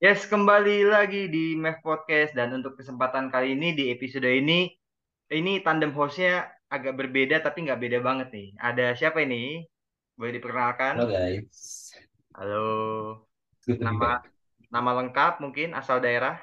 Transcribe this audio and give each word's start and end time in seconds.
Yes, 0.00 0.24
kembali 0.24 0.88
lagi 0.88 1.28
di 1.28 1.52
Mev 1.60 1.84
Podcast 1.84 2.32
dan 2.32 2.56
untuk 2.56 2.72
kesempatan 2.72 3.28
kali 3.28 3.52
ini 3.52 3.76
di 3.76 3.92
episode 3.92 4.24
ini 4.24 4.72
ini 5.28 5.60
tandem 5.60 5.92
hostnya 5.92 6.48
agak 6.72 6.96
berbeda 6.96 7.44
tapi 7.44 7.68
nggak 7.68 7.76
beda 7.76 7.98
banget 8.00 8.32
nih. 8.32 8.48
Ada 8.56 8.96
siapa 8.96 9.20
ini? 9.20 9.60
Boleh 10.16 10.40
diperkenalkan? 10.40 10.96
Halo 10.96 11.04
guys, 11.04 11.92
Halo. 12.32 12.64
Nama 13.68 14.24
nama 14.72 14.90
lengkap 15.04 15.44
mungkin 15.44 15.76
asal 15.76 16.00
daerah? 16.00 16.40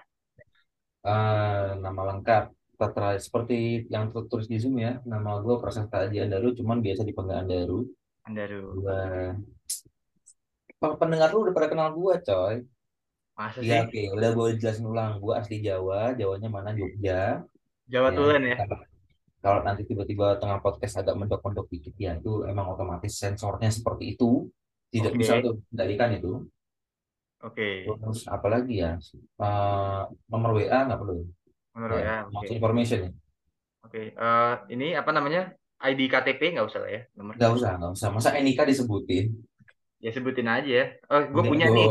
Eh, 1.02 1.82
nama 1.82 2.14
lengkap 2.14 2.54
Patra, 2.78 3.18
seperti 3.18 3.90
yang 3.90 4.14
tertulis 4.14 4.46
di 4.46 4.62
Zoom 4.62 4.78
ya. 4.78 5.02
Nama 5.02 5.42
gue 5.42 5.58
Prasetya 5.58 6.06
Aji 6.06 6.30
Andaru, 6.30 6.54
cuman 6.54 6.78
biasa 6.78 7.02
dipanggil 7.02 7.42
Andaru. 7.42 7.90
Andaru. 8.22 8.86
Gua 10.78 10.94
pendengar 11.02 11.34
lu 11.34 11.42
udah 11.42 11.54
pada 11.58 11.74
kenal 11.74 11.90
gue, 11.98 12.22
coy. 12.22 12.62
Masa 13.38 13.62
Iya, 13.62 13.86
sih? 13.86 14.10
oke, 14.10 14.18
udah 14.18 14.30
boleh 14.34 14.54
jelasin 14.58 14.86
ulang. 14.90 15.22
Gue 15.22 15.34
asli 15.38 15.62
Jawa, 15.62 16.18
Jawanya 16.18 16.50
mana 16.50 16.74
Jogja. 16.74 17.46
Jawa 17.86 18.10
Ya, 18.10 18.16
Tulen 18.18 18.44
ya? 18.44 18.58
kalau 19.38 19.62
nanti 19.64 19.86
tiba-tiba 19.86 20.42
tengah 20.42 20.60
podcast 20.60 21.00
agak 21.00 21.16
mendok-mendok 21.16 21.70
dikit 21.70 21.94
ya, 21.96 22.18
itu 22.18 22.44
emang 22.50 22.74
otomatis 22.74 23.14
sensornya 23.14 23.70
seperti 23.70 24.18
itu. 24.18 24.50
Tidak 24.90 25.14
bisa 25.14 25.38
Oke. 25.38 25.40
untuk 25.46 25.56
kendalikan 25.70 26.10
itu. 26.18 26.34
Oke. 27.46 27.86
Terus 27.86 28.26
apalagi 28.26 28.82
ya? 28.82 28.98
Eh, 29.38 30.02
nomor 30.28 30.58
WA 30.58 30.80
nggak 30.90 31.00
perlu. 31.00 31.22
Ya, 31.78 31.98
ya, 32.02 32.16
oke. 32.26 32.34
most 32.34 32.50
information 32.50 33.00
ya. 33.06 33.12
Oke. 33.86 34.18
Eh, 34.18 34.54
ini 34.74 34.98
apa 34.98 35.14
namanya? 35.14 35.54
ID 35.78 36.10
KTP 36.10 36.58
nggak 36.58 36.66
usah 36.74 36.82
lah 36.82 36.90
ya 36.90 37.02
nomor. 37.14 37.38
Nggak 37.38 37.52
usah, 37.54 37.72
nggak 37.78 37.92
usah. 37.94 38.08
Masa 38.10 38.30
Enika 38.34 38.66
disebutin? 38.66 39.30
Ya 40.02 40.10
sebutin 40.10 40.50
aja 40.50 40.66
ya. 40.66 40.86
Oh, 41.06 41.22
gue 41.22 41.44
punya 41.46 41.70
nih. 41.70 41.88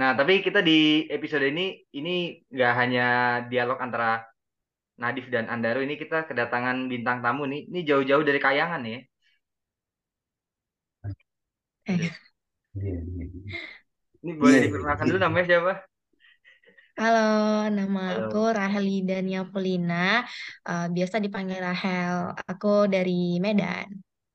Nah, 0.00 0.10
tapi 0.18 0.32
kita 0.46 0.60
di 0.68 0.72
episode 1.14 1.44
ini 1.52 1.62
ini 1.98 2.10
nggak 2.54 2.72
hanya 2.80 3.02
dialog 3.50 3.78
antara 3.84 4.06
Nadif 5.02 5.26
dan 5.34 5.46
Andaro 5.54 5.80
ini 5.86 5.94
kita 6.02 6.16
kedatangan 6.28 6.76
bintang 6.92 7.18
tamu 7.24 7.42
nih. 7.52 7.60
Ini 7.70 7.80
jauh-jauh 7.88 8.24
dari 8.28 8.40
Kayangan 8.46 8.82
ya. 8.92 8.98
Eh, 11.86 12.10
Iya, 12.76 12.90
iya. 13.10 13.26
Ini 14.22 14.32
Iya, 14.40 14.40
boleh 14.40 14.58
iya, 14.60 14.64
diperkenalkan 14.64 15.06
dulu 15.08 15.18
namanya 15.24 15.46
siapa? 15.50 15.72
Halo, 17.00 17.18
nama 17.76 18.00
aku 18.16 18.36
Halo. 18.36 18.50
Raheli 18.58 18.90
Dania 19.08 19.40
Polina, 19.52 19.94
Eh, 20.68 20.84
biasa 20.94 21.16
dipanggil 21.24 21.58
Rahel. 21.66 22.16
Aku 22.50 22.66
dari 22.94 23.12
Medan. 23.44 23.88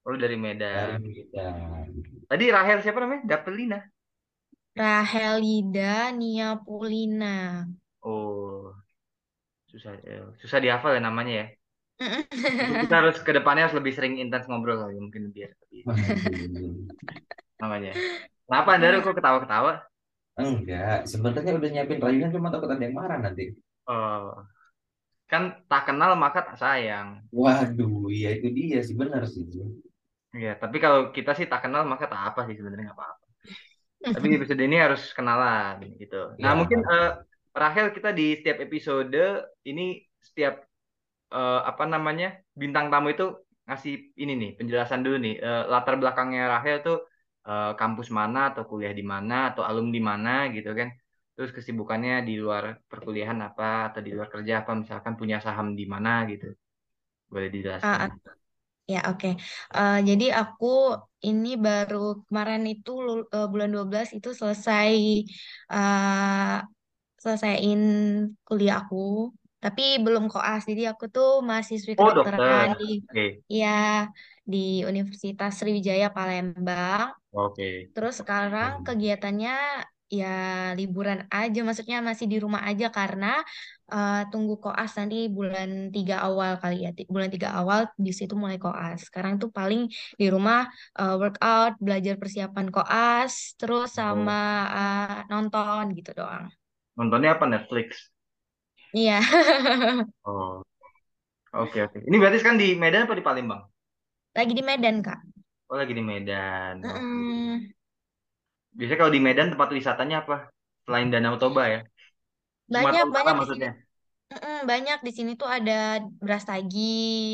Oh, 0.05 0.15
dari 0.21 0.37
Dari 0.73 0.97
Medan. 0.97 1.01
Medan. 1.03 1.89
Tadi 2.29 2.43
Rahel 2.55 2.77
siapa 2.83 2.99
namanya? 3.01 3.23
Dapelina. 3.31 3.77
Rahelida 4.75 6.11
Nia 6.11 6.59
Polina. 6.59 7.63
Oh, 8.03 8.75
susah 9.71 9.93
eh, 10.03 10.23
susah 10.41 10.59
dihafal 10.63 10.95
ya 10.97 11.01
namanya 11.01 11.33
ya. 11.41 11.45
Kita 12.83 12.93
harus 12.99 13.15
ke 13.23 13.31
depannya 13.31 13.65
harus 13.65 13.77
lebih 13.79 13.93
sering 13.95 14.19
intens 14.19 14.45
ngobrol 14.51 14.83
kali 14.83 14.99
mungkin 14.99 15.31
biar 15.31 15.51
lebih 15.63 15.81
Waduh. 15.87 16.75
namanya. 17.61 17.93
Kenapa 18.45 18.69
Andaro 18.75 18.97
kok 19.01 19.15
ketawa-ketawa? 19.15 19.71
Enggak, 20.35 21.07
sebenarnya 21.07 21.55
udah 21.55 21.69
nyiapin 21.71 21.99
rayuan 22.03 22.31
cuma 22.35 22.51
takut 22.51 22.67
ada 22.67 22.83
yang 22.83 22.95
marah 22.99 23.17
nanti. 23.23 23.55
Oh, 23.87 24.35
kan 25.31 25.43
tak 25.71 25.87
kenal 25.87 26.11
maka 26.19 26.43
tak 26.43 26.57
sayang. 26.59 27.23
Waduh, 27.31 28.11
iya 28.11 28.35
itu 28.35 28.47
dia 28.51 28.79
sih 28.83 28.95
benar 28.99 29.23
sih. 29.23 29.47
Ya, 30.35 30.51
tapi 30.59 30.77
kalau 30.83 31.15
kita 31.15 31.31
sih 31.37 31.47
tak 31.47 31.63
kenal 31.63 31.87
maka 31.87 32.05
tak 32.11 32.21
apa 32.35 32.39
sih 32.47 32.55
sebenarnya 32.59 32.91
nggak 32.91 32.99
apa-apa. 32.99 33.24
Tapi 34.13 34.25
di 34.31 34.35
episode 34.39 34.61
ini 34.67 34.77
harus 34.85 35.01
kenalan 35.17 35.75
gitu. 36.01 36.15
Nah, 36.41 36.53
Ya, 36.53 36.57
mungkin 36.59 36.79
eh, 36.93 37.09
Rahel 37.61 37.87
kita 37.95 38.09
di 38.19 38.23
setiap 38.39 38.57
episode 38.65 39.21
ini 39.69 39.81
setiap 40.27 40.53
eh, 41.35 41.59
apa 41.71 41.83
namanya 41.93 42.27
bintang 42.61 42.87
tamu 42.91 43.07
itu 43.15 43.25
ngasih 43.67 43.93
ini 44.21 44.31
nih 44.41 44.49
penjelasan 44.59 45.01
dulu 45.05 45.17
nih 45.25 45.33
eh, 45.45 45.63
latar 45.71 45.95
belakangnya 46.01 46.41
Rahel 46.53 46.77
tuh 46.87 46.97
eh, 47.49 47.71
kampus 47.79 48.07
mana 48.19 48.39
atau 48.51 48.63
kuliah 48.69 48.93
di 48.99 49.03
mana 49.13 49.33
atau 49.51 49.63
alumni 49.69 49.99
mana 50.11 50.31
gitu 50.55 50.69
kan. 50.79 50.89
Terus 51.35 51.51
kesibukannya 51.57 52.13
di 52.27 52.33
luar 52.43 52.63
perkuliahan 52.91 53.39
apa 53.47 53.65
atau 53.91 53.99
di 54.05 54.11
luar 54.15 54.29
kerja 54.33 54.53
apa 54.63 54.71
misalkan 54.81 55.13
punya 55.19 55.37
saham 55.45 55.67
di 55.79 55.85
mana 55.93 56.09
gitu. 56.31 56.45
Boleh 57.31 57.49
dijelaskan. 57.55 58.09
Ya, 58.93 58.97
oke. 59.09 59.27
Eh, 59.75 59.93
jadi 60.09 60.25
aku 60.39 60.65
ini 61.27 61.47
baru 61.65 61.97
kemarin 62.27 62.61
itu 62.71 62.89
lul- 63.05 63.27
eh, 63.35 63.45
bulan 63.51 63.69
12 63.73 64.07
itu 64.17 64.29
selesai 64.39 64.89
eh 65.73 66.53
selesaiin 67.23 67.81
kuliah 68.47 68.75
aku. 68.81 68.95
Tapi 69.63 69.81
belum 70.05 70.23
koas. 70.33 70.61
Jadi 70.69 70.81
aku 70.91 71.03
tuh 71.15 71.27
mahasiswi 71.47 71.91
Oh, 71.97 72.05
kedokteran 72.09 72.67
dokter. 72.67 72.77
di 72.79 72.85
Oke. 73.09 73.25
ya 73.59 73.67
di 74.51 74.57
Universitas 74.91 75.51
Sriwijaya 75.59 76.07
Palembang. 76.15 77.07
Oke. 77.31 77.89
Terus 77.93 78.13
sekarang 78.21 78.71
kegiatannya 78.87 79.51
ya 80.19 80.25
liburan 80.77 81.19
aja, 81.35 81.59
maksudnya 81.67 81.97
masih 82.09 82.25
di 82.31 82.37
rumah 82.43 82.61
aja 82.69 82.85
karena 82.97 83.25
eh, 83.93 84.13
tunggu 84.31 84.53
koas 84.63 84.91
nanti 84.99 85.15
bulan 85.37 85.69
tiga 85.95 86.15
awal 86.27 86.51
kali 86.61 86.75
ya, 86.85 86.89
Ti- 86.97 87.09
bulan 87.13 87.29
tiga 87.33 87.49
awal 87.59 87.79
di 88.05 88.11
situ 88.19 88.33
mulai 88.43 88.57
koas. 88.63 88.97
Sekarang 89.07 89.33
tuh 89.41 89.49
paling 89.57 89.81
di 90.19 90.25
rumah 90.33 90.59
eh, 90.99 91.13
workout, 91.21 91.71
belajar 91.85 92.15
persiapan 92.21 92.67
koas, 92.75 93.33
terus 93.59 93.87
sama 93.99 94.33
eh, 94.77 95.17
nonton 95.31 95.83
gitu 95.97 96.11
doang. 96.19 96.45
Nontonnya 96.97 97.29
apa 97.35 97.45
Netflix? 97.53 97.89
Iya, 98.95 99.19
Oh. 100.25 100.63
Oke, 101.63 101.77
oke. 101.87 101.97
Ini 102.07 102.15
berarti 102.21 102.37
kan 102.47 102.55
di 102.61 102.67
Medan 102.81 103.05
apa 103.07 103.15
di 103.19 103.25
Palembang? 103.27 103.61
lagi 104.37 104.53
di 104.57 104.63
Medan 104.67 104.97
Kak. 105.05 105.19
Oh, 105.69 105.75
lagi 105.79 105.93
di 105.97 106.03
Medan. 106.09 106.75
Oke. 106.97 107.17
Mm-mm. 107.17 107.74
Biasanya 108.77 108.99
kalau 109.01 109.13
di 109.17 109.21
Medan 109.27 109.47
tempat 109.53 109.69
wisatanya 109.77 110.15
apa? 110.23 110.35
Selain 110.85 111.07
Danau 111.13 111.35
Toba 111.41 111.63
ya? 111.73 111.79
Sumatera 112.73 113.05
Banyak 113.05 113.07
Utara 113.11 113.31
banyak 113.31 113.35
di 113.41 113.47
sini 113.53 113.65
maksudnya. 113.65 113.71
Mm-mm, 114.33 114.57
banyak 114.71 114.97
di 115.07 115.11
sini 115.17 115.31
tuh 115.41 115.49
ada 115.57 115.73
Brastagi. 116.25 116.79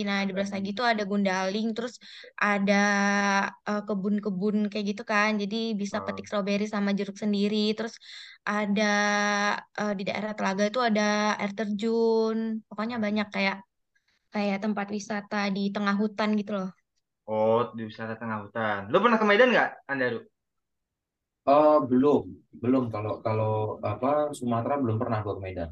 Nah, 0.07 0.19
di 0.27 0.31
Brastagi 0.37 0.69
tuh 0.79 0.85
ada 0.91 1.03
Gundaling, 1.11 1.67
terus 1.77 1.95
ada 2.47 2.73
eh, 3.69 3.81
kebun-kebun 3.87 4.57
kayak 4.71 4.85
gitu 4.91 5.03
kan. 5.11 5.31
Jadi 5.41 5.55
bisa 5.81 5.97
Oh. 5.97 6.01
petik 6.05 6.25
stroberi 6.29 6.65
sama 6.75 6.89
jeruk 6.99 7.17
sendiri. 7.23 7.57
Terus 7.77 7.95
ada 8.51 8.83
eh, 9.79 9.93
di 9.97 10.03
daerah 10.07 10.31
Telaga 10.37 10.63
itu 10.69 10.79
ada 10.89 11.01
air 11.41 11.51
terjun. 11.57 12.37
Pokoknya 12.69 12.97
banyak 13.05 13.27
kayak 13.35 13.55
kayak 14.33 14.57
tempat 14.65 14.87
wisata 14.97 15.37
di 15.55 15.61
tengah 15.75 15.95
hutan 16.01 16.29
gitu 16.39 16.51
loh. 16.59 16.69
Oh, 17.35 17.59
di 17.77 17.81
wisata 17.89 18.13
tengah 18.21 18.37
hutan. 18.43 18.79
Lu 18.91 18.97
pernah 19.03 19.17
ke 19.21 19.25
Medan 19.29 19.49
nggak, 19.53 19.69
Andaru? 19.91 20.17
Oh, 21.41 21.81
belum, 21.89 22.23
belum. 22.61 22.83
Kalau 22.93 23.13
kalau 23.25 23.81
apa 23.81 24.29
Sumatera 24.37 24.77
belum 24.77 24.97
pernah 25.01 25.25
gua 25.25 25.33
ke 25.37 25.41
Medan. 25.41 25.69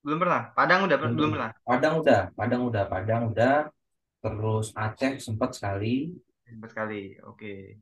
Belum 0.00 0.16
pernah. 0.16 0.48
Padang 0.56 0.80
udah 0.88 0.96
Belum 0.96 1.12
belum 1.16 1.30
pernah. 1.36 1.50
Padang 1.60 1.94
udah, 2.00 2.20
Padang 2.32 2.62
udah, 2.64 2.84
Padang 2.88 3.22
udah. 3.28 3.56
Terus 4.20 4.66
Aceh 4.76 5.12
sempat 5.20 5.56
sekali. 5.56 6.12
Sempat 6.48 6.68
sekali. 6.72 7.20
Oke. 7.28 7.76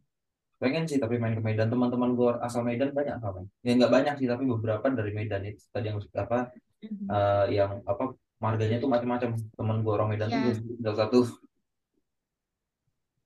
Pengen 0.59 0.91
sih 0.91 0.99
tapi 0.99 1.23
main 1.23 1.39
ke 1.39 1.43
Medan. 1.43 1.71
Teman-teman 1.71 2.11
gua 2.19 2.43
asal 2.43 2.67
Medan 2.67 2.91
banyak 2.91 3.23
apa? 3.23 3.47
Ya 3.63 3.73
nggak 3.79 3.93
banyak 3.95 4.15
sih, 4.19 4.27
tapi 4.27 4.43
beberapa 4.51 4.87
dari 4.91 5.15
Medan 5.15 5.43
itu 5.47 5.63
tadi 5.71 5.95
yang 5.95 5.99
apa 6.19 6.51
Mhm. 6.79 7.07
eh, 7.11 7.45
yang 7.59 7.71
apa 7.87 8.15
marganya 8.43 8.77
tuh 8.83 8.91
macam-macam. 8.91 9.31
Teman 9.55 9.77
gua 9.87 9.93
orang 10.03 10.09
Medan 10.15 10.29
tuh 10.31 10.43
Iya. 10.83 10.91
satu. 10.95 11.19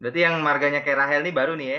Berarti 0.01 0.21
yang 0.27 0.37
marganya 0.45 0.81
kayak 0.85 0.99
Rahel 1.01 1.21
nih 1.25 1.35
baru 1.37 1.53
nih 1.57 1.69
ya? 1.73 1.79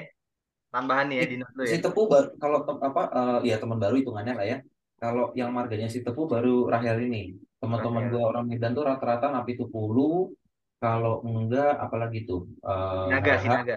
Tambahan 0.74 1.06
nih 1.10 1.18
ya 1.22 1.26
di 1.30 1.36
note 1.38 1.54
lu 1.54 1.64
si 1.70 1.76
ya? 1.78 1.80
Tepu 1.86 2.02
baru 2.10 2.28
kalau 2.42 2.58
tem- 2.66 2.82
apa 2.82 3.02
eh, 3.14 3.40
ya 3.54 3.56
teman 3.62 3.78
baru 3.78 3.96
hitungannya 4.02 4.34
lah 4.34 4.46
ya. 4.50 4.58
Kalau 4.98 5.36
yang 5.38 5.52
marganya 5.54 5.88
si 5.92 6.00
Tepu 6.02 6.26
baru 6.26 6.66
Rahel 6.72 6.98
ini. 7.08 7.38
Teman-teman 7.62 8.10
gua 8.12 8.22
orang 8.34 8.46
Medan 8.50 8.72
tuh 8.74 8.84
rata-rata 8.90 9.30
napi 9.30 9.54
Tupulu. 9.60 10.34
Kalau 10.82 11.24
enggak 11.24 11.80
apalagi 11.80 12.26
tuh 12.28 12.50
eh 12.66 13.08
Sinaga. 13.08 13.34
Sinaga. 13.40 13.76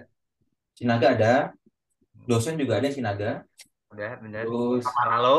Sinaga 0.77 1.07
ada, 1.15 1.33
dosen 2.27 2.57
juga 2.57 2.81
ada 2.81 2.89
Sinaga. 2.89 3.31
Udah, 3.93 4.11
bener. 4.19 4.43
Terus 4.43 4.83
Kamaralo. 4.83 5.37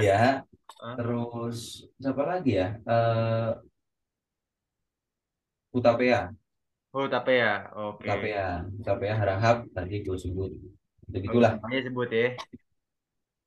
ya, 0.00 0.40
terus 0.98 1.84
siapa 2.00 2.22
lagi 2.24 2.52
ya? 2.56 2.68
Eh 2.86 3.50
Utapea, 5.74 6.30
Oh, 6.94 7.10
tapi 7.10 7.42
ya. 7.42 7.66
Oke. 7.74 8.06
Utapea, 8.06 8.62
Utapea 8.78 9.14
Harahap 9.18 9.66
tadi 9.74 10.06
gue 10.06 10.14
sebut. 10.14 10.54
Itu 11.08 11.16
Oh, 11.16 11.22
gitulah. 11.24 11.52
namanya 11.58 11.80
sebut 11.86 12.08
ya. 12.10 12.26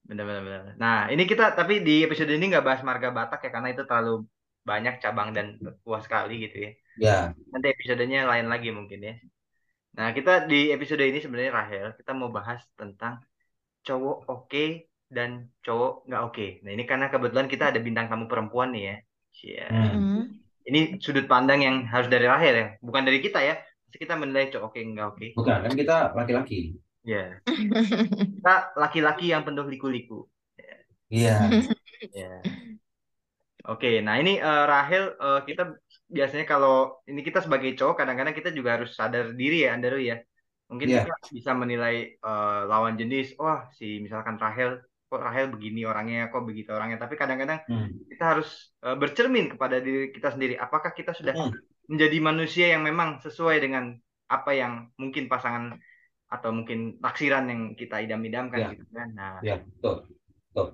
Benar-benar. 0.08 0.42
benar. 0.48 0.62
Nah, 0.80 0.98
ini 1.12 1.24
kita 1.28 1.52
tapi 1.60 1.84
di 1.84 2.04
episode 2.08 2.32
ini 2.32 2.46
nggak 2.52 2.66
bahas 2.68 2.82
marga 2.88 3.10
Batak 3.12 3.40
ya 3.46 3.50
karena 3.52 3.70
itu 3.76 3.84
terlalu 3.84 4.24
banyak 4.64 5.00
cabang 5.04 5.30
dan 5.36 5.46
luas 5.88 6.04
sekali 6.08 6.34
gitu 6.48 6.58
ya. 6.66 6.72
Ya, 6.98 7.18
Nanti 7.52 7.68
episodenya 7.76 8.26
lain 8.32 8.48
lagi 8.52 8.70
mungkin 8.74 9.00
ya. 9.04 9.14
Nah, 9.98 10.08
kita 10.18 10.48
di 10.50 10.72
episode 10.76 11.04
ini 11.04 11.20
sebenarnya 11.24 11.52
Rahel, 11.54 11.88
kita 12.00 12.12
mau 12.16 12.30
bahas 12.32 12.62
tentang 12.80 13.20
cowok 13.88 14.18
oke 14.28 14.66
dan 15.08 15.48
cowok 15.64 15.92
nggak 16.08 16.22
oke. 16.28 16.48
Nah 16.68 16.72
ini 16.76 16.84
karena 16.84 17.08
kebetulan 17.08 17.48
kita 17.48 17.72
ada 17.72 17.80
bintang 17.80 18.08
tamu 18.12 18.28
perempuan 18.28 18.76
nih 18.76 18.84
ya. 18.92 18.96
Iya. 19.48 19.66
Hmm. 19.72 19.92
Mm-mm. 19.96 20.22
Ini 20.68 20.80
sudut 21.00 21.26
pandang 21.32 21.64
yang 21.64 21.88
harus 21.88 22.12
dari 22.12 22.28
Rahel 22.28 22.56
ya, 22.60 22.68
bukan 22.84 23.04
dari 23.08 23.24
kita 23.24 23.40
ya. 23.40 23.56
Pasti 23.88 23.98
kita 24.04 24.20
menilai 24.20 24.52
cowok 24.52 24.68
oke 24.68 24.80
nggak 24.84 25.08
oke. 25.16 25.26
Bukan, 25.40 25.58
kan 25.64 25.74
kita 25.80 25.96
laki-laki. 26.12 26.76
Ya. 27.08 27.40
Kita 28.38 28.54
laki-laki 28.76 29.32
yang 29.32 29.48
penuh 29.48 29.64
liku-liku. 29.64 30.28
Iya. 31.08 31.48
Ya. 32.12 32.44
Oke, 33.68 34.00
nah 34.04 34.16
ini 34.22 34.40
eh, 34.40 34.64
Rahel 34.72 35.04
eh, 35.20 35.40
kita 35.48 35.76
biasanya 36.08 36.46
kalau 36.48 37.04
ini 37.08 37.20
kita 37.20 37.40
sebagai 37.44 37.76
cowok 37.80 37.96
kadang-kadang 38.00 38.36
kita 38.36 38.50
juga 38.56 38.80
harus 38.80 38.96
sadar 38.96 39.36
diri 39.36 39.68
ya 39.68 39.76
Andaru 39.76 40.00
ya. 40.00 40.16
Mungkin 40.72 40.88
Iya. 40.92 41.04
kita 41.08 41.16
bisa 41.32 41.52
menilai 41.56 41.96
eh, 42.20 42.60
lawan 42.72 42.96
jenis, 43.00 43.36
wah 43.40 43.68
si 43.76 44.00
misalkan 44.04 44.36
Rahel, 44.40 44.84
kok 45.08 45.20
Rahel 45.24 45.48
begini 45.52 45.88
orangnya, 45.88 46.28
kok 46.32 46.44
begitu 46.48 46.70
orangnya. 46.76 47.00
Tapi 47.04 47.16
kadang-kadang 47.20 47.60
Hmm. 47.68 47.88
kita 48.12 48.24
harus 48.36 48.50
eh, 48.84 48.96
bercermin 49.00 49.46
kepada 49.56 49.76
diri 49.84 50.12
kita 50.16 50.30
sendiri. 50.36 50.54
Apakah 50.60 50.92
kita 50.92 51.12
sudah 51.16 51.36
Hmm. 51.36 51.52
menjadi 51.92 52.18
manusia 52.20 52.66
yang 52.72 52.84
memang 52.84 53.20
sesuai 53.24 53.58
dengan 53.64 53.96
apa 54.28 54.52
yang 54.52 54.92
mungkin 55.00 55.32
pasangan 55.32 55.76
atau 56.28 56.50
mungkin 56.52 57.00
taksiran 57.00 57.48
yang 57.48 57.62
kita 57.74 58.04
idam-idamkan 58.04 58.60
Ya. 58.60 58.70
gitu 58.76 58.86
kan. 58.92 59.08
Nah, 59.16 59.40
Ya, 59.40 59.56
betul. 59.64 59.96
Betul. 60.52 60.68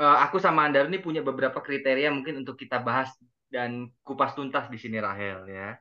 Eh, 0.00 0.16
aku 0.24 0.40
sama 0.40 0.64
Andar 0.64 0.88
ini 0.88 0.96
punya 0.96 1.20
beberapa 1.20 1.60
kriteria 1.60 2.08
mungkin 2.08 2.40
untuk 2.40 2.56
kita 2.56 2.80
bahas 2.80 3.12
dan 3.52 3.92
kupas 4.00 4.32
tuntas 4.32 4.64
di 4.72 4.80
sini 4.80 4.96
Rahel 4.96 5.44
ya. 5.44 5.76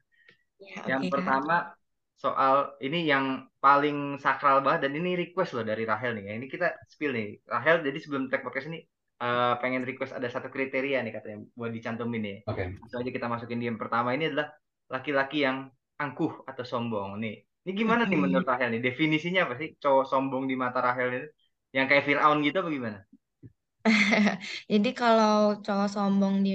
Ya, 0.60 0.80
Yang 0.92 1.02
oke, 1.02 1.08
Kak. 1.08 1.14
pertama 1.16 1.56
soal 2.20 2.76
ini 2.84 3.08
yang 3.08 3.48
paling 3.64 4.20
sakral 4.20 4.60
banget 4.60 4.92
dan 4.92 5.00
ini 5.00 5.16
request 5.16 5.56
loh 5.56 5.64
dari 5.64 5.88
Rahel 5.88 6.20
nih 6.20 6.26
ya. 6.28 6.34
Ini 6.36 6.46
kita 6.52 6.68
spill 6.92 7.16
nih. 7.16 7.40
Rahel 7.48 7.80
jadi 7.80 7.96
sebelum 7.96 8.28
tag 8.28 8.44
podcast 8.44 8.68
ini 8.68 8.84
eh, 9.24 9.54
pengen 9.64 9.88
request 9.88 10.12
ada 10.12 10.28
satu 10.28 10.52
kriteria 10.52 11.00
nih 11.00 11.16
katanya 11.16 11.40
buat 11.56 11.72
dicantumin 11.72 12.20
nih. 12.20 12.38
Oke. 12.44 12.76
Langsung 12.76 13.00
aja 13.00 13.12
kita 13.16 13.28
masukin 13.32 13.64
di 13.64 13.72
yang 13.72 13.80
pertama 13.80 14.12
ini 14.12 14.36
adalah 14.36 14.52
laki-laki 14.92 15.48
yang 15.48 15.72
angkuh 15.96 16.44
atau 16.44 16.68
sombong 16.68 17.24
nih. 17.24 17.40
Ini 17.64 17.72
gimana 17.82 18.04
nih 18.10 18.20
menurut 18.24 18.46
Rahel 18.52 18.68
nih? 18.74 18.82
Definisinya 18.88 19.40
apa 19.46 19.54
sih 19.60 19.70
cowok 19.84 20.06
sombong 20.12 20.44
di 20.50 20.56
mata 20.64 20.80
Rahel 20.86 21.10
itu? 21.18 21.28
Yang 21.76 21.86
kayak 21.90 22.04
Firaun 22.08 22.38
gitu 22.46 22.58
apa 22.62 22.70
gimana? 22.78 23.00
Jadi 24.72 24.88
kalau 25.00 25.32
cowok 25.66 25.88
sombong 25.96 26.36
di 26.46 26.50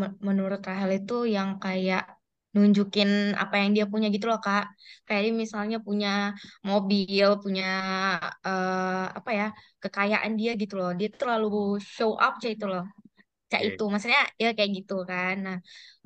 men- 0.00 0.16
menurut 0.28 0.60
Rahel 0.68 0.90
itu 0.98 1.12
yang 1.36 1.50
kayak 1.64 2.02
nunjukin 2.54 3.08
apa 3.42 3.54
yang 3.60 3.70
dia 3.76 3.84
punya 3.92 4.06
gitu 4.14 4.26
loh 4.30 4.38
Kak. 4.46 4.62
Kayak 5.06 5.20
dia 5.24 5.34
misalnya 5.44 5.76
punya 5.86 6.08
mobil, 6.68 7.26
punya 7.42 7.64
eh, 8.46 9.04
apa 9.18 9.30
ya, 9.38 9.44
kekayaan 9.82 10.32
dia 10.40 10.50
gitu 10.60 10.74
loh. 10.80 10.90
Dia 10.98 11.08
terlalu 11.20 11.46
show 11.94 12.10
up 12.24 12.32
aja 12.38 12.48
itu 12.54 12.64
loh. 12.72 12.82
Kayak 13.50 13.64
Oke. 13.64 13.68
itu, 13.70 13.82
maksudnya 13.92 14.20
ya 14.42 14.48
kayak 14.56 14.70
gitu 14.78 14.94
kan. 15.10 15.34
Nah, 15.46 15.56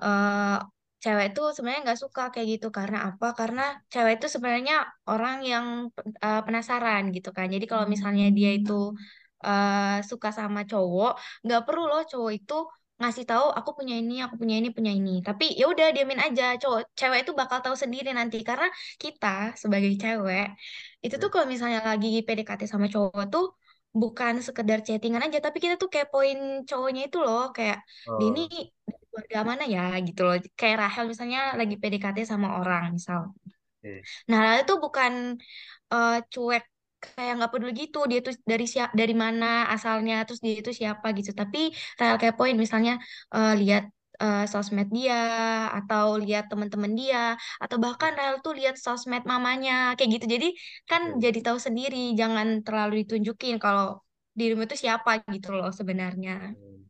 eh 0.03 0.55
cewek 1.03 1.25
itu 1.31 1.41
sebenarnya 1.55 1.81
nggak 1.87 2.01
suka 2.05 2.23
kayak 2.33 2.47
gitu 2.55 2.67
karena 2.79 2.99
apa? 3.09 3.27
Karena 3.41 3.61
cewek 3.93 4.13
itu 4.19 4.27
sebenarnya 4.35 4.75
orang 5.11 5.35
yang 5.51 5.67
eh, 6.25 6.39
penasaran 6.47 7.03
gitu 7.17 7.29
kan. 7.37 7.47
Jadi 7.55 7.65
kalau 7.71 7.87
misalnya 7.95 8.25
dia 8.37 8.51
itu 8.59 8.73
eh, 9.47 10.03
suka 10.11 10.29
sama 10.39 10.61
cowok, 10.71 11.11
nggak 11.45 11.61
perlu 11.67 11.83
loh 11.91 12.01
cowok 12.11 12.31
itu 12.39 12.55
ngasih 13.01 13.25
tahu 13.31 13.45
aku 13.59 13.71
punya 13.79 13.95
ini, 14.01 14.13
aku 14.25 14.35
punya 14.41 14.55
ini, 14.61 14.69
punya 14.77 14.93
ini. 14.99 15.11
Tapi 15.27 15.45
ya 15.61 15.65
udah 15.73 15.87
diamin 15.95 16.21
aja. 16.27 16.43
Cowok 16.63 16.81
cewek 16.99 17.19
itu 17.23 17.33
bakal 17.41 17.59
tahu 17.65 17.77
sendiri 17.83 18.09
nanti 18.19 18.37
karena 18.49 18.67
kita 19.03 19.27
sebagai 19.63 19.93
cewek 20.03 20.45
itu 21.05 21.15
tuh 21.23 21.29
Ya. 21.29 21.33
kalau 21.33 21.47
misalnya 21.53 21.79
lagi 21.91 22.09
PDKT 22.27 22.63
sama 22.73 22.87
cowok 22.95 23.25
tuh 23.33 23.45
bukan 24.01 24.35
sekedar 24.47 24.79
chattingan 24.87 25.23
aja, 25.27 25.39
tapi 25.47 25.59
kita 25.65 25.75
tuh 25.83 25.89
kepoin 25.95 26.39
cowoknya 26.69 27.01
itu 27.09 27.19
loh, 27.27 27.41
kayak 27.57 27.79
ini 28.25 28.41
Oh, 28.41 28.51
dari 28.89 29.02
keluarga 29.13 29.39
mana 29.51 29.65
ya 29.75 29.81
gitu 30.07 30.21
loh. 30.27 30.35
Kayak 30.61 30.77
Rahel 30.83 31.05
misalnya 31.13 31.41
lagi 31.61 31.75
PDKT 31.81 32.19
sama 32.33 32.49
orang 32.61 32.83
misal. 32.97 33.21
oke. 33.83 34.05
Nah, 34.29 34.39
Rahel 34.45 34.61
itu 34.65 34.75
bukan 34.85 35.13
eh, 35.95 36.13
cuek 36.33 36.63
kayak 37.05 37.33
nggak 37.39 37.51
peduli 37.53 37.73
gitu 37.83 37.99
dia 38.11 38.19
tuh 38.27 38.35
dari 38.53 38.65
siap 38.73 38.91
dari 39.01 39.15
mana 39.25 39.47
asalnya 39.75 40.15
terus 40.27 40.41
dia 40.47 40.55
itu 40.63 40.71
siapa 40.81 41.07
gitu 41.19 41.31
tapi 41.41 41.59
Rahel 42.01 42.17
kepoin 42.23 42.57
misalnya 42.65 42.93
eh, 43.37 43.53
lihat 43.61 43.83
eh, 44.25 44.41
sosmed 44.53 44.89
dia 44.97 45.17
atau 45.79 46.07
lihat 46.25 46.45
teman-teman 46.51 46.93
dia 47.01 47.19
atau 47.63 47.77
bahkan 47.85 48.13
Rahel 48.19 48.37
tuh 48.47 48.55
lihat 48.59 48.77
sosmed 48.87 49.23
mamanya 49.33 49.73
kayak 49.97 50.11
gitu 50.17 50.27
jadi 50.37 50.47
kan 50.91 51.03
Oke. 51.05 51.23
jadi 51.25 51.39
tahu 51.47 51.59
sendiri 51.67 51.99
jangan 52.21 52.49
terlalu 52.67 52.93
ditunjukin 53.03 53.55
kalau 53.65 53.85
dirimu 54.39 54.63
itu 54.69 54.77
siapa 54.85 55.11
gitu 55.35 55.49
loh 55.59 55.71
sebenarnya 55.81 56.33
Hmm. 56.55 56.82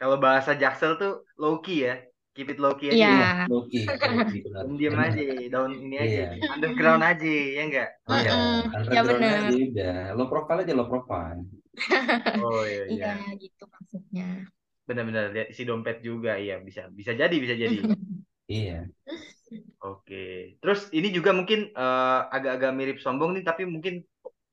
Kalau 0.00 0.16
bahasa 0.16 0.50
Jaksel 0.56 0.92
tuh 0.96 1.12
low 1.36 1.60
key 1.64 1.84
ya. 1.86 1.94
Keep 2.32 2.56
it 2.56 2.58
low 2.62 2.72
key 2.78 2.88
aja 2.88 2.96
iya 2.96 3.08
ya. 3.10 3.26
Iya, 3.26 3.50
Loki, 3.52 3.78
Loki 3.84 4.38
benar. 4.46 4.64
Diam 4.80 4.96
aja, 4.96 5.20
daun 5.52 5.72
ini 5.76 5.96
aja. 5.98 6.20
Iya. 6.32 6.46
Underground 6.54 7.02
aja, 7.10 7.32
ya 7.56 7.62
enggak? 7.68 7.88
Iya, 8.08 8.30
Mm-mm. 8.32 8.54
ya 8.94 9.00
underground 9.02 9.08
bener 9.20 9.34
aja 9.50 9.54
udah. 9.70 9.96
Low 10.16 10.26
profile 10.32 10.58
aja 10.62 10.72
low 10.78 10.86
profile. 10.88 11.40
Oh 12.40 12.62
iya 12.64 12.82
iya 12.94 13.10
iya. 13.18 13.32
gitu 13.42 13.62
maksudnya 13.68 14.26
Benar-benar 14.88 15.24
lihat 15.34 15.48
isi 15.52 15.62
dompet 15.68 15.96
juga 16.02 16.34
iya 16.40 16.58
bisa 16.58 16.82
bisa 16.98 17.12
jadi 17.14 17.36
bisa 17.44 17.54
jadi. 17.54 17.76
Iya. 18.50 18.90
Oke. 19.80 20.16
Terus 20.60 20.80
ini 20.96 21.08
juga 21.16 21.30
mungkin 21.38 21.72
eh, 21.72 22.20
agak-agak 22.36 22.70
mirip 22.78 22.96
sombong 23.04 23.30
nih 23.36 23.44
tapi 23.48 23.62
mungkin 23.64 23.94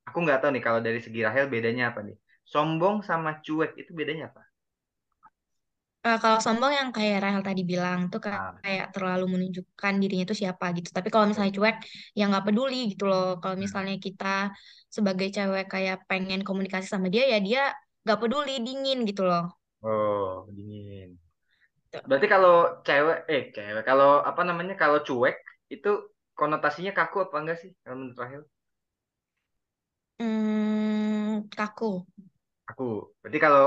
aku 0.07 0.17
nggak 0.23 0.39
tahu 0.41 0.51
nih 0.55 0.63
kalau 0.67 0.79
dari 0.87 0.99
segi 1.05 1.19
Rahel 1.27 1.47
bedanya 1.51 1.83
apa 1.91 1.99
nih? 2.07 2.15
Sombong 2.47 3.03
sama 3.03 3.29
cuek 3.45 3.71
itu 3.81 3.91
bedanya 3.99 4.31
apa? 4.31 4.41
Eh, 6.07 6.17
kalau 6.23 6.39
sombong 6.45 6.73
yang 6.79 6.89
kayak 6.95 7.15
Rahel 7.23 7.41
tadi 7.49 7.61
bilang 7.71 7.99
tuh 8.11 8.19
kayak, 8.25 8.41
Ah, 8.41 8.61
kayak 8.63 8.85
terlalu 8.93 9.23
menunjukkan 9.33 9.93
dirinya 10.01 10.23
itu 10.27 10.35
siapa 10.41 10.65
gitu. 10.77 10.89
Tapi 10.97 11.07
kalau 11.13 11.25
misalnya 11.29 11.53
cuek, 11.57 11.75
ya 12.17 12.21
nggak 12.29 12.43
peduli 12.47 12.75
gitu 12.91 13.03
loh. 13.11 13.23
Kalau 13.41 13.55
Hmm. 13.59 13.65
misalnya 13.65 13.93
kita 14.05 14.25
sebagai 14.95 15.27
cewek 15.35 15.63
kayak 15.73 15.95
pengen 16.09 16.39
komunikasi 16.47 16.87
sama 16.93 17.07
dia, 17.13 17.23
ya 17.33 17.37
dia 17.47 17.59
nggak 18.03 18.17
peduli, 18.21 18.51
dingin 18.65 18.97
gitu 19.09 19.21
loh. 19.29 19.43
Oh, 19.83 20.45
dingin. 20.55 21.09
Tuh. 21.91 22.01
Berarti 22.07 22.27
kalau 22.33 22.53
cewek 22.87 23.17
eh 23.33 23.43
cewek 23.55 23.83
kalau 23.89 24.09
apa 24.29 24.41
namanya 24.49 24.73
kalau 24.81 24.99
cuek 25.07 25.35
itu 25.75 25.89
konotasinya 26.39 26.91
kaku 26.99 27.17
apa 27.25 27.37
enggak 27.41 27.57
sih 27.63 27.71
kalau 27.83 27.97
menurut 27.99 28.17
Rahel? 28.21 28.43
Hmm, 30.19 31.49
kaku. 31.55 31.85
Kaku. 32.67 32.83
Berarti 33.21 33.39
kalau 33.45 33.63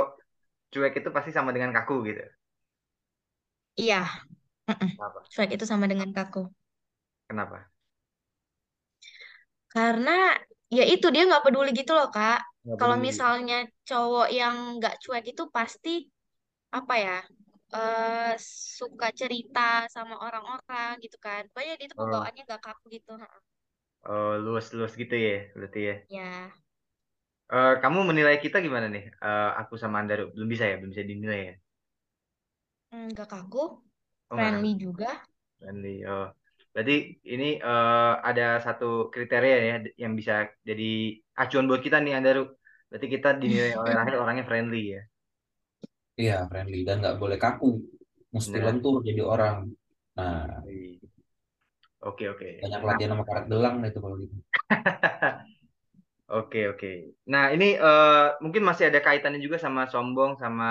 cuek 0.73 0.93
itu 1.01 1.09
pasti 1.17 1.31
sama 1.37 1.51
dengan 1.55 1.71
kaku 1.77 1.95
gitu. 2.09 2.23
Iya, 3.81 3.97
mm-mm. 4.69 4.91
Kenapa? 4.97 5.31
Cuek 5.33 5.51
itu 5.57 5.65
sama 5.71 5.87
dengan 5.93 6.11
kaku. 6.17 6.41
Kenapa? 7.29 7.71
Karena 9.75 10.11
ya 10.77 10.83
itu 10.95 11.07
dia 11.15 11.23
nggak 11.29 11.45
peduli 11.47 11.71
gitu 11.81 11.93
loh, 11.99 12.09
Kak. 12.15 12.39
Nggak 12.65 12.79
Kalau 12.79 12.97
peduli. 12.97 13.07
misalnya 13.07 13.55
cowok 13.89 14.27
yang 14.39 14.55
nggak 14.79 14.95
cuek 15.03 15.25
itu 15.33 15.43
pasti 15.57 15.91
apa 16.79 16.95
ya? 17.07 17.17
eh 17.77 18.33
suka 18.79 19.09
cerita 19.21 19.61
sama 19.95 20.15
orang-orang 20.27 20.93
gitu 21.05 21.17
kan. 21.27 21.43
Pokoknya 21.53 21.75
dia 21.81 21.89
tuh 21.93 21.99
Oh, 21.99 22.03
pembawaannya 22.03 22.43
gak 22.53 22.63
kaku 22.67 22.85
gitu. 22.97 23.13
ha. 23.23 23.29
oh 24.13 24.33
luas-luas 24.45 24.93
gitu 25.03 25.15
ya, 25.27 25.35
berarti 25.57 25.79
ya. 25.89 25.95
Ya, 26.09 26.53
Eh, 27.55 27.73
kamu 27.83 27.99
menilai 28.11 28.37
kita 28.45 28.57
gimana 28.67 28.87
nih? 28.95 29.05
Eh, 29.25 29.49
aku 29.61 29.75
sama 29.83 29.97
Andaru 30.01 30.23
belum 30.35 30.49
bisa 30.53 30.65
ya, 30.71 30.75
belum 30.79 30.91
bisa 30.95 31.05
dinilai 31.11 31.41
ya. 31.49 31.55
mm, 32.93 33.07
gak 33.19 33.29
kaku, 33.33 33.63
Oh 34.31 34.37
nggak 34.39 34.53
friendly 34.53 34.71
kaku. 34.71 34.75
juga. 34.85 35.09
Friendly. 35.61 35.91
Oh, 36.11 36.25
berarti 36.73 36.95
ini 37.35 37.47
eh, 37.67 38.13
ada 38.29 38.43
satu 38.67 38.87
kriteria 39.15 39.57
ya 39.71 39.75
yang 40.05 40.13
bisa 40.21 40.35
jadi 40.69 40.85
acuan 41.41 41.67
buat 41.71 41.83
kita 41.87 41.99
nih 42.05 42.13
Andaru. 42.19 42.41
Berarti 42.91 43.09
kita 43.15 43.29
dinilai 43.43 43.73
oleh 43.81 43.93
Rahel 43.99 44.17
orangnya 44.23 44.45
friendly 44.51 44.79
ya. 44.97 45.01
Iya, 46.21 46.35
friendly 46.51 46.79
dan 46.89 46.97
nggak 47.03 47.17
boleh 47.23 47.39
kaku. 47.45 47.67
Mesti 48.35 48.57
Benar. 48.57 48.67
lentur 48.67 48.95
jadi 49.09 49.23
orang. 49.35 49.57
Nah, 50.17 50.63
Oke 52.09 52.25
oke. 52.33 52.51
banyak 52.63 52.83
Nah, 52.89 52.89
latihan 52.89 53.13
sama 53.13 53.25
karet 53.29 53.45
gelang 53.53 53.75
deh 53.83 53.89
itu 53.93 54.01
kalau 54.05 54.17
gitu. 54.23 54.37
Oke 56.39 56.59
oke. 56.73 56.87
Nah 57.33 57.45
ini 57.55 57.65
eh, 57.87 58.25
mungkin 58.45 58.63
masih 58.69 58.85
ada 58.89 59.01
kaitannya 59.07 59.41
juga 59.47 59.59
sama 59.65 59.81
sombong 59.93 60.33
sama 60.43 60.65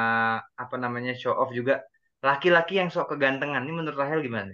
apa 0.64 0.76
namanya 0.84 1.12
show 1.22 1.34
off 1.42 1.50
juga. 1.60 1.74
Laki-laki 2.28 2.74
yang 2.80 2.90
sok 2.94 3.06
kegantengan 3.12 3.62
ini 3.66 3.74
menurut 3.78 3.98
Rahel 4.02 4.20
gimana? 4.28 4.54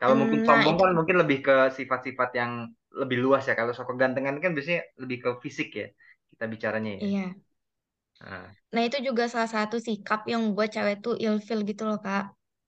Kalau 0.00 0.14
mungkin 0.20 0.40
Mm, 0.40 0.46
Nah, 0.46 0.48
sombong 0.48 0.76
kan 0.80 0.90
mungkin 0.98 1.16
lebih 1.22 1.38
ke 1.46 1.54
sifat-sifat 1.78 2.30
yang 2.40 2.52
lebih 3.00 3.18
luas 3.24 3.42
ya. 3.48 3.54
Kalau 3.58 3.72
sok 3.76 3.88
kegantengan 3.94 4.36
kan 4.42 4.50
biasanya 4.56 4.82
lebih 5.02 5.18
ke 5.24 5.30
fisik 5.44 5.68
ya 5.80 5.86
kita 6.30 6.44
bicaranya 6.52 6.92
ya. 7.02 7.04
iya. 7.04 7.34
Nah, 8.20 8.54
Nah, 8.74 8.82
itu 8.88 8.98
juga 9.08 9.22
salah 9.32 9.50
satu 9.56 9.76
sikap 9.88 10.20
yang 10.32 10.42
buat 10.54 10.68
cewek 10.74 10.96
tuh 11.04 11.14
ilfil 11.24 11.58
gitu 11.70 11.82
loh, 11.88 11.98
Kak. 12.06 12.22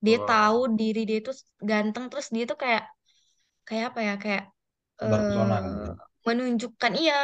Dia 0.07 0.17
wah. 0.17 0.31
tahu 0.31 0.59
diri 0.79 1.01
dia 1.09 1.19
tuh 1.27 1.35
ganteng 1.71 2.05
terus 2.11 2.27
dia 2.35 2.45
tuh 2.51 2.59
kayak 2.63 2.83
kayak 3.69 3.85
apa 3.91 4.01
ya? 4.09 4.13
Kayak 4.25 4.45
Tebar 5.01 5.21
pesona 5.27 5.57
eh 5.57 5.67
gitu. 5.67 5.91
Menunjukkan 6.27 6.93
iya, 6.99 7.21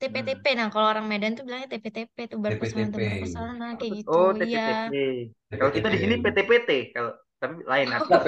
TPTP. 0.00 0.44
Nah, 0.58 0.68
kalau 0.68 0.86
orang 0.92 1.06
Medan 1.08 1.32
tuh 1.38 1.44
bilangnya 1.46 1.68
TPTP 1.72 2.16
tuh 2.32 2.38
berpesona 2.44 2.86
TPTP. 2.86 3.00
berpesona 3.00 3.64
Apa 3.72 3.76
kayak 3.80 3.92
gitu. 3.98 4.10
Oh, 4.12 4.30
Iya. 4.36 4.66
TPTP. 4.90 4.94
Kalau 5.54 5.72
kita 5.72 5.88
di 5.94 5.98
sini 6.02 6.14
PT-PT 6.24 6.70
kalau 6.94 7.10
tapi 7.40 7.54
lain 7.66 7.86
Oh, 7.92 7.96
artinya. 7.98 8.18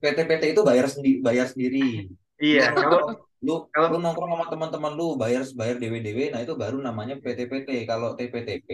PT, 0.00 0.18
PT 0.28 0.42
itu 0.52 0.62
bayar 0.64 0.86
sendiri, 0.88 1.18
bayar 1.20 1.46
sendiri. 1.52 2.08
Iya, 2.42 2.62
kalau 2.74 2.98
lu 3.42 3.54
kalau 3.74 3.86
lu 3.92 3.98
nongkrong 4.02 4.30
sama 4.32 4.46
teman-teman 4.52 4.92
lu 4.98 5.06
bayar 5.18 5.42
bayar 5.58 5.74
DW-DW, 5.82 6.18
nah 6.32 6.40
itu 6.44 6.54
baru 6.62 6.76
namanya 6.78 7.14
PT-PT. 7.18 7.68
Kalau 7.90 8.08
TPTP 8.18 8.68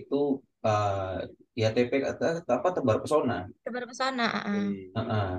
itu 0.00 0.20
eh, 0.64 1.16
ya 1.60 1.68
TP 1.76 1.92
kata 2.02 2.26
apa 2.56 2.68
tebar 2.74 2.96
pesona. 3.02 3.46
berpesona. 3.74 4.24
heeh. 4.34 4.60
Iya. 4.74 4.88
Heeh. 4.96 5.30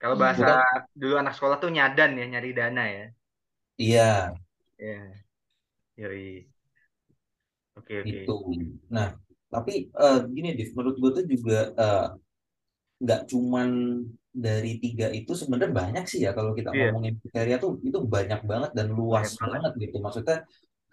kalau 0.00 0.14
Iya. 0.14 0.22
bahasa 0.24 0.46
Bukan 0.46 0.82
dulu 1.00 1.14
anak 1.22 1.32
sekolah 1.36 1.56
tuh 1.62 1.70
nyadan 1.76 2.10
ya, 2.20 2.24
nyari 2.32 2.50
dana 2.58 2.82
ya. 2.96 3.04
Iya 3.78 4.34
Iya. 4.78 5.24
Yoi. 5.96 6.50
Oke, 7.76 8.00
oke. 8.02 8.18
itu. 8.18 8.32
Nah, 8.94 9.08
tapi 9.52 9.72
eh, 10.02 10.18
gini 10.34 10.48
Div, 10.58 10.70
menurut 10.76 10.96
gue 11.02 11.10
tuh 11.16 11.24
juga 11.32 11.56
eh, 11.82 12.04
nggak 13.02 13.20
cuman 13.30 13.68
dari 14.44 14.70
tiga 14.82 15.06
itu 15.18 15.32
sebenarnya 15.40 15.70
banyak 15.80 16.04
sih 16.10 16.20
ya 16.26 16.30
kalau 16.38 16.52
kita 16.58 16.70
Iya, 16.72 16.78
ngomongin 16.78 17.14
kriteria 17.22 17.56
tuh 17.62 17.70
itu 17.88 17.98
banyak 18.14 18.40
banget 18.50 18.70
dan 18.78 18.86
banyak 19.10 19.30
luas 19.30 19.30
banget. 19.40 19.62
banget 19.62 19.72
gitu. 19.82 19.96
Maksudnya 20.04 20.36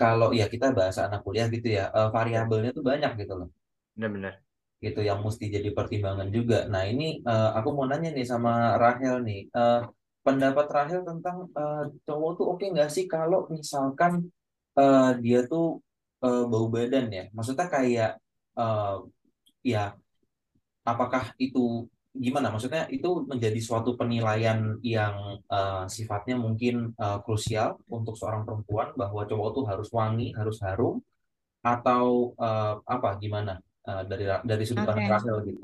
kalau 0.02 0.28
ya 0.40 0.46
kita 0.54 0.66
bahasa 0.78 1.00
anak 1.08 1.22
kuliah 1.26 1.48
gitu 1.56 1.68
ya, 1.78 1.84
Iya, 2.30 2.50
variabelnya 2.50 2.70
tuh 2.78 2.84
banyak 2.90 3.12
gitu 3.22 3.34
loh. 3.40 3.50
benar-benar. 3.96 4.42
Gitu 4.84 5.00
yang 5.10 5.20
mesti 5.26 5.46
jadi 5.56 5.70
pertimbangan 5.78 6.28
juga. 6.38 6.56
Nah, 6.74 6.84
ini 6.92 7.04
eh, 7.30 7.50
aku 7.58 7.70
mau 7.76 7.86
nanya 7.90 8.10
nih 8.18 8.26
sama 8.32 8.52
Rahel 8.82 9.16
nih. 9.28 9.40
Eh, 9.58 9.80
pendapat 10.26 10.66
Rahel 10.76 11.02
tentang 11.10 11.38
eh, 11.54 11.84
cowok 12.06 12.32
tuh 12.38 12.46
oke 12.54 12.66
nggak 12.74 12.90
sih 12.96 13.06
kalau 13.14 13.40
misalkan 13.56 14.14
eh, 14.80 15.12
dia 15.24 15.40
tuh 15.52 15.66
eh, 16.26 16.44
bau 16.52 16.68
badan 16.76 17.06
ya? 17.18 17.24
Maksudnya 17.36 17.68
kayak 17.76 18.12
eh, 18.60 18.96
ya 19.74 19.84
apakah 20.92 21.24
itu 21.46 21.86
gimana? 22.26 22.48
Maksudnya 22.54 22.84
itu 22.96 23.10
menjadi 23.32 23.60
suatu 23.68 23.92
penilaian 24.00 24.60
yang 24.82 25.16
eh, 25.56 25.84
sifatnya 25.96 26.36
mungkin 26.46 26.76
eh, 27.04 27.20
krusial 27.26 27.70
untuk 27.98 28.16
seorang 28.20 28.44
perempuan 28.48 28.90
bahwa 29.02 29.22
cowok 29.30 29.50
tuh 29.56 29.66
harus 29.72 29.90
wangi, 29.94 30.34
harus 30.40 30.58
harum 30.66 30.96
atau 31.62 32.34
eh, 32.46 32.76
apa 32.96 33.10
gimana 33.22 33.56
Eh, 33.86 34.04
dari 34.10 34.26
dari 34.26 34.64
sudut 34.66 34.82
pandang 34.82 35.14
Rahel 35.14 35.38
gitu. 35.46 35.64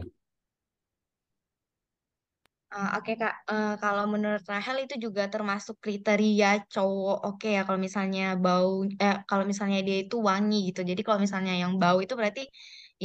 Eh, 2.71 2.89
Oke 2.97 3.11
Kak, 3.21 3.33
Eh, 3.51 3.73
kalau 3.83 4.03
menurut 4.13 4.43
Rahel 4.51 4.77
itu 4.87 4.95
juga 5.05 5.23
termasuk 5.33 5.75
kriteria 5.83 6.47
cowok 6.73 7.17
oke 7.27 7.47
ya 7.55 7.61
kalau 7.67 7.79
misalnya 7.87 8.21
bau 8.45 8.87
eh 9.03 9.15
kalau 9.29 9.43
misalnya 9.51 9.79
dia 9.87 9.97
itu 10.03 10.15
wangi 10.29 10.55
gitu. 10.71 10.79
Jadi 10.89 11.01
kalau 11.05 11.19
misalnya 11.25 11.51
yang 11.61 11.73
bau 11.81 11.97
itu 12.03 12.13
berarti 12.19 12.41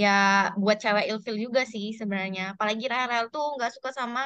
ya 0.02 0.08
buat 0.62 0.76
cewek 0.82 1.04
ilfil 1.10 1.36
juga 1.44 1.60
sih 1.72 1.84
sebenarnya. 1.98 2.42
Apalagi 2.54 2.84
Rahel 2.92 3.24
tuh 3.34 3.44
nggak 3.58 3.70
suka 3.74 3.90
sama 3.98 4.20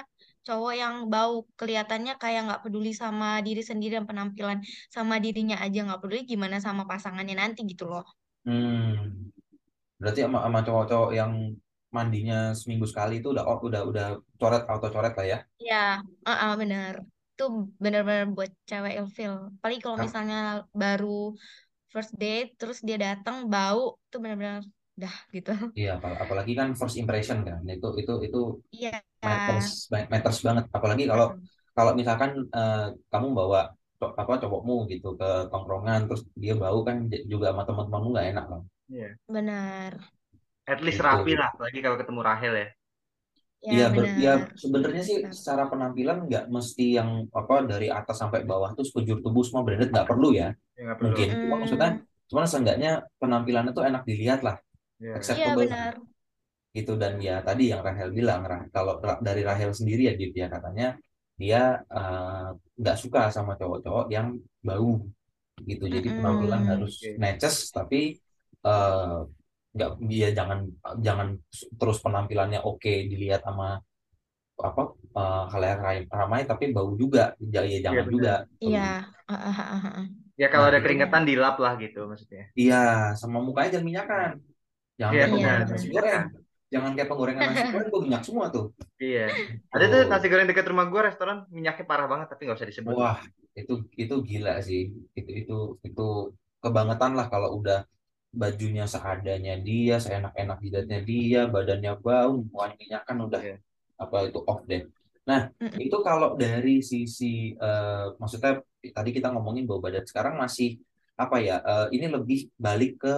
cowok 0.47 0.73
yang 0.82 0.94
bau 1.12 1.35
kelihatannya 1.59 2.12
kayak 2.23 2.40
nggak 2.47 2.61
peduli 2.64 2.90
sama 3.02 3.26
diri 3.47 3.62
sendiri 3.70 3.92
dan 3.97 4.04
penampilan 4.11 4.59
sama 4.97 5.14
dirinya 5.25 5.56
aja 5.64 5.78
nggak 5.88 6.00
peduli 6.04 6.20
gimana 6.32 6.56
sama 6.66 6.82
pasangannya 6.90 7.35
nanti 7.42 7.61
gitu 7.64 7.85
loh. 7.88 8.04
Hmm, 8.44 9.32
berarti 10.00 10.20
sama, 10.25 10.38
sama 10.44 10.61
cowok-cowok 10.66 11.11
yang 11.16 11.32
mandinya 11.97 12.37
seminggu 12.61 12.87
sekali 12.92 13.12
itu 13.18 13.28
udah 13.35 13.44
oh, 13.50 13.59
udah 13.68 13.80
udah 13.90 14.04
coret 14.40 14.62
auto 14.73 14.87
coret 14.94 15.12
lah 15.18 15.26
ya. 15.32 15.38
Ya, 15.68 15.75
eh, 16.28 16.37
eh, 16.42 16.52
bener. 16.61 16.94
Itu 17.32 17.42
bener-bener 17.82 18.25
buat 18.37 18.50
cewek 18.68 18.92
ilfil. 18.99 19.32
Apalagi 19.56 19.80
kalau 19.85 19.99
misalnya 20.06 20.37
baru 20.80 21.06
first 21.92 22.12
date, 22.23 22.49
terus 22.61 22.78
dia 22.88 22.97
datang 23.06 23.37
bau, 23.54 23.80
itu 24.06 24.16
bener-bener 24.23 24.62
dah 25.02 25.14
gitu. 25.37 25.50
Iya, 25.78 25.88
apal- 25.99 26.18
apalagi 26.25 26.52
kan 26.61 26.68
first 26.80 26.97
impression 27.02 27.38
kan. 27.49 27.59
Itu 27.75 27.87
itu 28.00 28.12
itu 28.26 28.38
Iya, 28.75 29.02
matters 29.26 29.68
matters 30.12 30.38
banget. 30.47 30.64
Apalagi 30.76 31.04
kalau 31.12 31.26
kalau 31.76 31.92
misalkan 32.00 32.30
eh, 32.59 32.78
kamu 33.12 33.28
bawa 33.38 33.61
co- 34.00 34.14
apa 34.23 34.32
cowokmu 34.42 34.75
gitu 34.92 35.09
ke 35.20 35.26
tongkrongan 35.52 36.00
terus 36.09 36.23
dia 36.42 36.54
bau 36.62 36.78
kan 36.88 36.97
juga 37.32 37.47
sama 37.52 37.62
teman-temanmu 37.68 38.09
nggak 38.14 38.28
enak 38.32 38.44
kan. 38.52 38.62
Iya. 38.92 39.09
benar. 39.28 40.11
At 40.67 40.81
least 40.85 41.00
Gitu. 41.00 41.07
rapi 41.09 41.33
lah, 41.38 41.49
apalagi 41.55 41.79
kalau 41.85 41.97
ketemu 42.00 42.21
Rahel 42.25 42.55
ya. 42.57 42.69
Ya, 43.61 43.73
Iya, 43.73 43.85
ya 44.25 44.33
benar. 44.33 44.57
sebenarnya 44.57 45.02
sih 45.05 45.17
secara 45.37 45.69
penampilan 45.69 46.17
nggak 46.26 46.45
mesti 46.49 46.97
yang 46.99 47.29
apa 47.29 47.55
dari 47.69 47.87
atas 47.93 48.17
sampai 48.23 48.40
bawah 48.49 48.73
tuh 48.73 48.85
sekujur 48.88 49.21
tubuh 49.21 49.45
semua 49.45 49.62
branded 49.67 49.93
nggak 49.93 50.09
perlu 50.09 50.33
ya. 50.33 50.57
Ya 50.76 50.95
perlu. 50.97 51.12
Mungkin 51.12 51.26
cuma 51.45 51.55
maksudnya 51.61 51.90
cuman 52.31 52.47
seenggaknya 52.49 52.90
penampilannya 53.21 53.73
tuh 53.76 53.85
enak 53.85 54.02
dilihat 54.09 54.40
lah, 54.47 54.57
Iya. 55.00 55.09
iya, 55.09 55.17
acceptable 55.19 55.64
lah. 55.69 55.69
benar. 55.69 55.95
gitu 56.71 56.93
dan 57.02 57.19
ya 57.19 57.43
tadi 57.43 57.75
yang 57.75 57.83
Rahel 57.83 58.11
bilang 58.14 58.40
Rah- 58.47 58.69
kalau 58.71 59.02
dari 59.26 59.43
Rahel 59.43 59.75
sendiri 59.75 60.02
ya 60.09 60.14
dia 60.14 60.47
katanya 60.47 60.87
dia 61.35 61.83
eh, 61.83 62.49
nggak 62.81 62.97
suka 63.02 63.21
sama 63.35 63.59
cowok-cowok 63.59 64.07
yang 64.14 64.38
bau 64.62 65.02
gitu 65.71 65.85
jadi 65.90 66.09
penampilan 66.17 66.62
Mm-mm. 66.62 66.71
harus 66.73 66.95
Oke. 67.02 67.19
neces 67.23 67.57
tapi 67.75 68.00
eh, 68.67 69.19
nggak 69.75 69.91
dia 70.11 70.29
jangan 70.39 70.59
jangan 71.07 71.29
terus 71.79 71.99
penampilannya 72.05 72.61
oke 72.67 72.93
dilihat 73.11 73.41
sama 73.47 73.79
apa 74.61 74.83
eh, 75.21 75.43
khalayak 75.50 75.79
ram- 75.87 76.11
ramai 76.21 76.41
tapi 76.50 76.65
bau 76.77 76.91
juga 77.03 77.33
ya, 77.41 77.61
ya 77.65 77.79
jangan 77.87 78.05
benar. 78.07 78.15
juga 78.15 78.33
Iya. 78.61 78.87
Ya 80.41 80.49
kalau 80.53 80.67
nah 80.67 80.71
ada 80.73 80.81
keringetan 80.85 81.23
dilap 81.29 81.57
lah 81.65 81.73
gitu 81.81 82.00
maksudnya. 82.11 82.45
iya 82.61 82.77
sama 83.21 83.39
mukanya 83.47 83.69
jangan 83.75 83.87
minyakan 83.89 84.31
jangan 85.00 85.15
Iya 85.17 85.25
kayak 85.33 85.57
nasi 85.71 85.87
goreng 85.95 86.23
jangan 86.73 86.91
kayak 86.97 87.09
penggorengan 87.11 87.43
nasi 87.50 87.65
goreng 87.73 87.89
tuh 87.95 88.00
minyak 88.07 88.23
semua 88.27 88.47
tuh 88.55 88.65
Iya. 89.00 89.25
Ada 89.75 89.85
tuh 89.93 90.00
nasi 90.12 90.27
goreng 90.31 90.47
dekat 90.50 90.67
rumah 90.71 90.87
gua 90.93 91.03
restoran 91.09 91.37
minyaknya 91.57 91.85
parah 91.91 92.07
banget 92.12 92.27
tapi 92.33 92.41
nggak 92.45 92.59
usah 92.61 92.69
disebut. 92.69 92.95
Wah, 93.00 93.19
itu 93.61 93.73
itu 94.03 94.15
gila 94.29 94.53
sih. 94.69 94.81
Itu 95.19 95.31
itu 95.41 95.55
itu 95.89 96.03
kebangetan 96.62 97.12
lah 97.19 97.27
kalau 97.33 97.49
udah 97.59 97.79
bajunya 98.30 98.84
seadanya 98.87 99.58
dia, 99.58 99.99
seenak-enak 99.99 100.58
jidatnya 100.64 100.99
dia, 101.02 101.40
badannya 101.50 101.92
bau, 101.99 102.46
wanginya 102.54 102.99
kan 103.06 103.16
udah 103.26 103.42
Iya. 103.42 103.56
apa 104.00 104.16
itu 104.30 104.38
off 104.46 104.60
deh. 104.70 104.82
Nah, 105.28 105.50
Mm-mm. 105.60 105.78
itu 105.82 105.96
kalau 106.00 106.34
dari 106.38 106.80
sisi 106.80 107.52
eh, 107.58 108.06
maksudnya 108.20 108.62
tadi 108.96 109.10
kita 109.16 109.28
ngomongin 109.34 109.64
bau 109.68 109.82
badan 109.82 110.04
sekarang 110.06 110.34
masih 110.40 110.78
apa 111.18 111.37
ya? 111.42 111.60
eh, 111.60 111.87
ini 111.96 112.06
lebih 112.08 112.38
balik 112.56 113.02
ke 113.02 113.14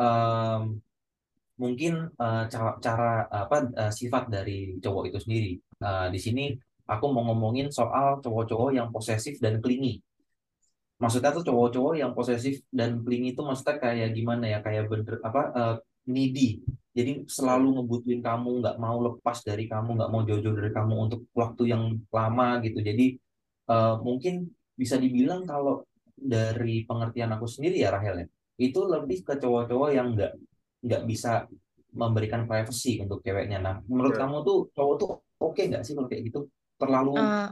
em, 0.00 0.62
mungkin 1.62 1.92
eh, 2.22 2.44
cara, 2.52 2.70
cara 2.84 3.10
apa 3.30 3.56
eh, 3.82 3.92
sifat 3.92 4.24
dari 4.30 4.78
cowok 4.82 5.04
itu 5.10 5.18
sendiri. 5.24 5.52
Eh, 5.84 6.06
di 6.14 6.18
sini 6.22 6.44
aku 6.88 7.04
mau 7.14 7.22
ngomongin 7.28 7.68
soal 7.74 8.18
cowok-cowok 8.24 8.70
yang 8.78 8.88
posesif 8.94 9.38
dan 9.44 9.60
clingy. 9.62 10.00
Maksudnya 10.98 11.30
tuh 11.30 11.44
cowok-cowok 11.46 11.94
yang 11.94 12.10
posesif 12.10 12.62
dan 12.74 13.00
clingy 13.06 13.34
itu 13.34 13.42
maksudnya 13.46 13.78
kayak 13.78 14.10
gimana 14.18 14.44
ya? 14.50 14.58
Kayak 14.66 14.90
bener 14.90 15.14
apa 15.22 15.40
eh, 15.54 15.76
needy. 16.10 16.58
Jadi 16.96 17.30
selalu 17.30 17.78
ngebutuhin 17.78 18.20
kamu, 18.24 18.50
nggak 18.64 18.76
mau 18.82 18.98
lepas 18.98 19.38
dari 19.46 19.70
kamu, 19.70 19.94
nggak 19.94 20.10
mau 20.10 20.22
jauh-jauh 20.26 20.56
dari 20.58 20.72
kamu 20.74 20.94
untuk 21.06 21.20
waktu 21.38 21.62
yang 21.70 21.82
lama 22.10 22.58
gitu. 22.66 22.78
Jadi 22.82 23.14
eh, 23.70 23.94
mungkin 24.02 24.50
bisa 24.74 24.98
dibilang 24.98 25.46
kalau 25.46 25.86
dari 26.18 26.82
pengertian 26.82 27.30
aku 27.34 27.46
sendiri 27.46 27.78
ya 27.78 27.94
Rahel 27.94 28.26
ya, 28.26 28.26
itu 28.58 28.80
lebih 28.82 29.22
ke 29.22 29.38
cowok-cowok 29.38 29.90
yang 29.94 30.18
nggak 30.18 30.32
nggak 30.82 31.02
bisa 31.06 31.46
memberikan 31.94 32.44
privacy 32.50 32.98
untuk 32.98 33.22
ceweknya. 33.22 33.58
Nah, 33.62 33.74
menurut 33.86 34.18
Betul. 34.18 34.22
kamu 34.22 34.36
tuh 34.42 34.58
cowok 34.74 34.94
tuh 34.98 35.10
oke 35.38 35.62
nggak 35.62 35.82
sih 35.86 35.94
kalau 35.94 36.08
kayak 36.10 36.22
gitu? 36.30 36.40
Terlalu 36.78 37.14
Eh, 37.18 37.48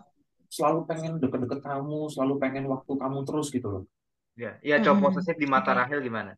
selalu 0.56 0.80
pengen 0.88 1.12
deket-deket 1.22 1.60
kamu, 1.60 2.00
selalu 2.12 2.34
pengen 2.42 2.64
waktu 2.72 2.92
kamu 3.02 3.18
terus 3.28 3.46
gitu 3.52 3.68
loh. 3.75 3.82
Iya. 4.40 4.50
Iya 4.66 4.76
cowok 4.84 5.00
posesif 5.12 5.36
di 5.42 5.48
mata. 5.48 5.70
Rahel 5.76 6.00
gimana? 6.00 6.32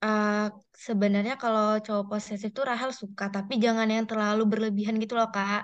Eh, 0.00 0.44
sebenarnya 0.86 1.34
kalau 1.42 1.64
cowok 1.84 2.04
posesif 2.10 2.50
tuh 2.56 2.64
Rahel 2.70 2.88
suka, 3.00 3.24
tapi 3.36 3.60
jangan 3.64 3.84
yang 3.94 4.08
terlalu 4.08 4.42
berlebihan 4.52 4.96
gitu 4.96 5.12
loh, 5.18 5.28
Kak. 5.28 5.60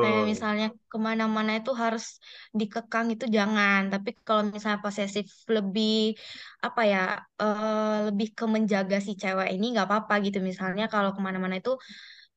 Kayak 0.00 0.24
Betul. 0.24 0.24
misalnya 0.32 0.66
ke 0.90 0.96
mana-mana 1.06 1.50
itu 1.60 1.70
harus 1.82 2.04
dikekang 2.58 3.06
itu 3.12 3.24
jangan. 3.36 3.80
Tapi 3.92 4.08
kalau 4.26 4.42
misalnya 4.48 4.80
posesif 4.80 5.26
lebih 5.56 6.16
apa 6.64 6.80
ya, 6.92 7.00
eh, 7.42 7.96
lebih 8.08 8.26
ke 8.38 8.44
menjaga 8.54 8.96
si 9.04 9.12
cewek 9.20 9.48
ini 9.52 9.64
nggak 9.76 9.86
apa-apa 9.88 10.14
gitu. 10.24 10.38
Misalnya 10.50 10.84
kalau 10.88 11.10
ke 11.16 11.20
mana-mana 11.26 11.54
itu 11.60 11.76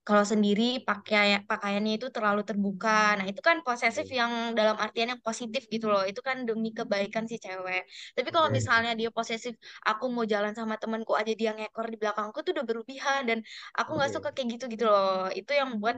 kalau 0.07 0.23
sendiri 0.31 0.63
pakai 0.87 1.43
pakaiannya 1.49 1.93
itu 1.99 2.07
terlalu 2.15 2.41
terbuka. 2.49 3.19
Nah, 3.19 3.25
itu 3.31 3.41
kan 3.47 3.57
posesif 3.67 4.07
yang 4.19 4.31
dalam 4.59 4.75
artian 4.85 5.07
yang 5.11 5.21
positif 5.27 5.61
gitu 5.73 5.85
loh. 5.91 6.03
Itu 6.11 6.21
kan 6.27 6.37
demi 6.47 6.69
kebaikan 6.77 7.27
si 7.31 7.35
cewek. 7.43 7.83
Tapi 8.15 8.29
kalau 8.35 8.47
misalnya 8.57 8.91
dia 8.99 9.09
posesif, 9.17 9.53
aku 9.89 10.05
mau 10.15 10.23
jalan 10.33 10.53
sama 10.59 10.75
temanku 10.81 11.11
aja 11.19 11.33
dia 11.41 11.51
ngekor 11.57 11.85
di 11.91 11.97
belakangku 12.01 12.39
tuh 12.45 12.51
udah 12.55 12.65
berlebihan 12.69 13.21
dan 13.29 13.39
aku 13.79 13.91
nggak 13.99 14.11
suka 14.15 14.29
kayak 14.35 14.47
gitu 14.55 14.63
gitu 14.73 14.85
loh. 14.87 15.27
Itu 15.39 15.51
yang 15.59 15.69
buat 15.83 15.97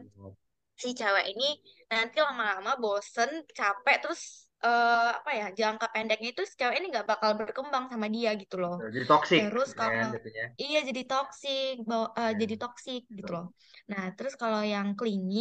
si 0.81 0.89
cewek 0.97 1.25
ini 1.31 1.47
nanti 1.91 2.17
lama-lama 2.25 2.71
bosen, 2.81 3.29
capek, 3.53 3.97
terus 4.01 4.48
eh, 4.65 5.09
apa 5.19 5.29
ya 5.39 5.45
jangka 5.59 5.85
pendeknya 5.93 6.27
itu 6.33 6.41
si 6.49 6.53
cewek 6.59 6.75
ini 6.79 6.87
nggak 6.93 7.07
bakal 7.11 7.31
berkembang 7.39 7.85
sama 7.91 8.07
dia 8.15 8.29
gitu 8.41 8.55
loh. 8.63 8.75
Jadi 8.93 9.05
toxic 9.11 9.43
Terus 9.43 9.69
ya 9.77 9.89
kan 9.93 10.05
kalau 10.05 10.05
jatuhnya. 10.13 10.45
iya 10.61 10.77
jadi 10.89 11.01
toxic, 11.11 11.73
bawa, 11.89 12.05
eh, 12.19 12.31
Ya, 12.31 12.39
jadi 12.41 12.55
toxic 12.61 13.01
gitu 13.17 13.29
loh. 13.35 13.45
Nah, 13.91 14.03
terus 14.17 14.33
kalau 14.41 14.61
yang 14.73 14.87
clingy, 14.99 15.39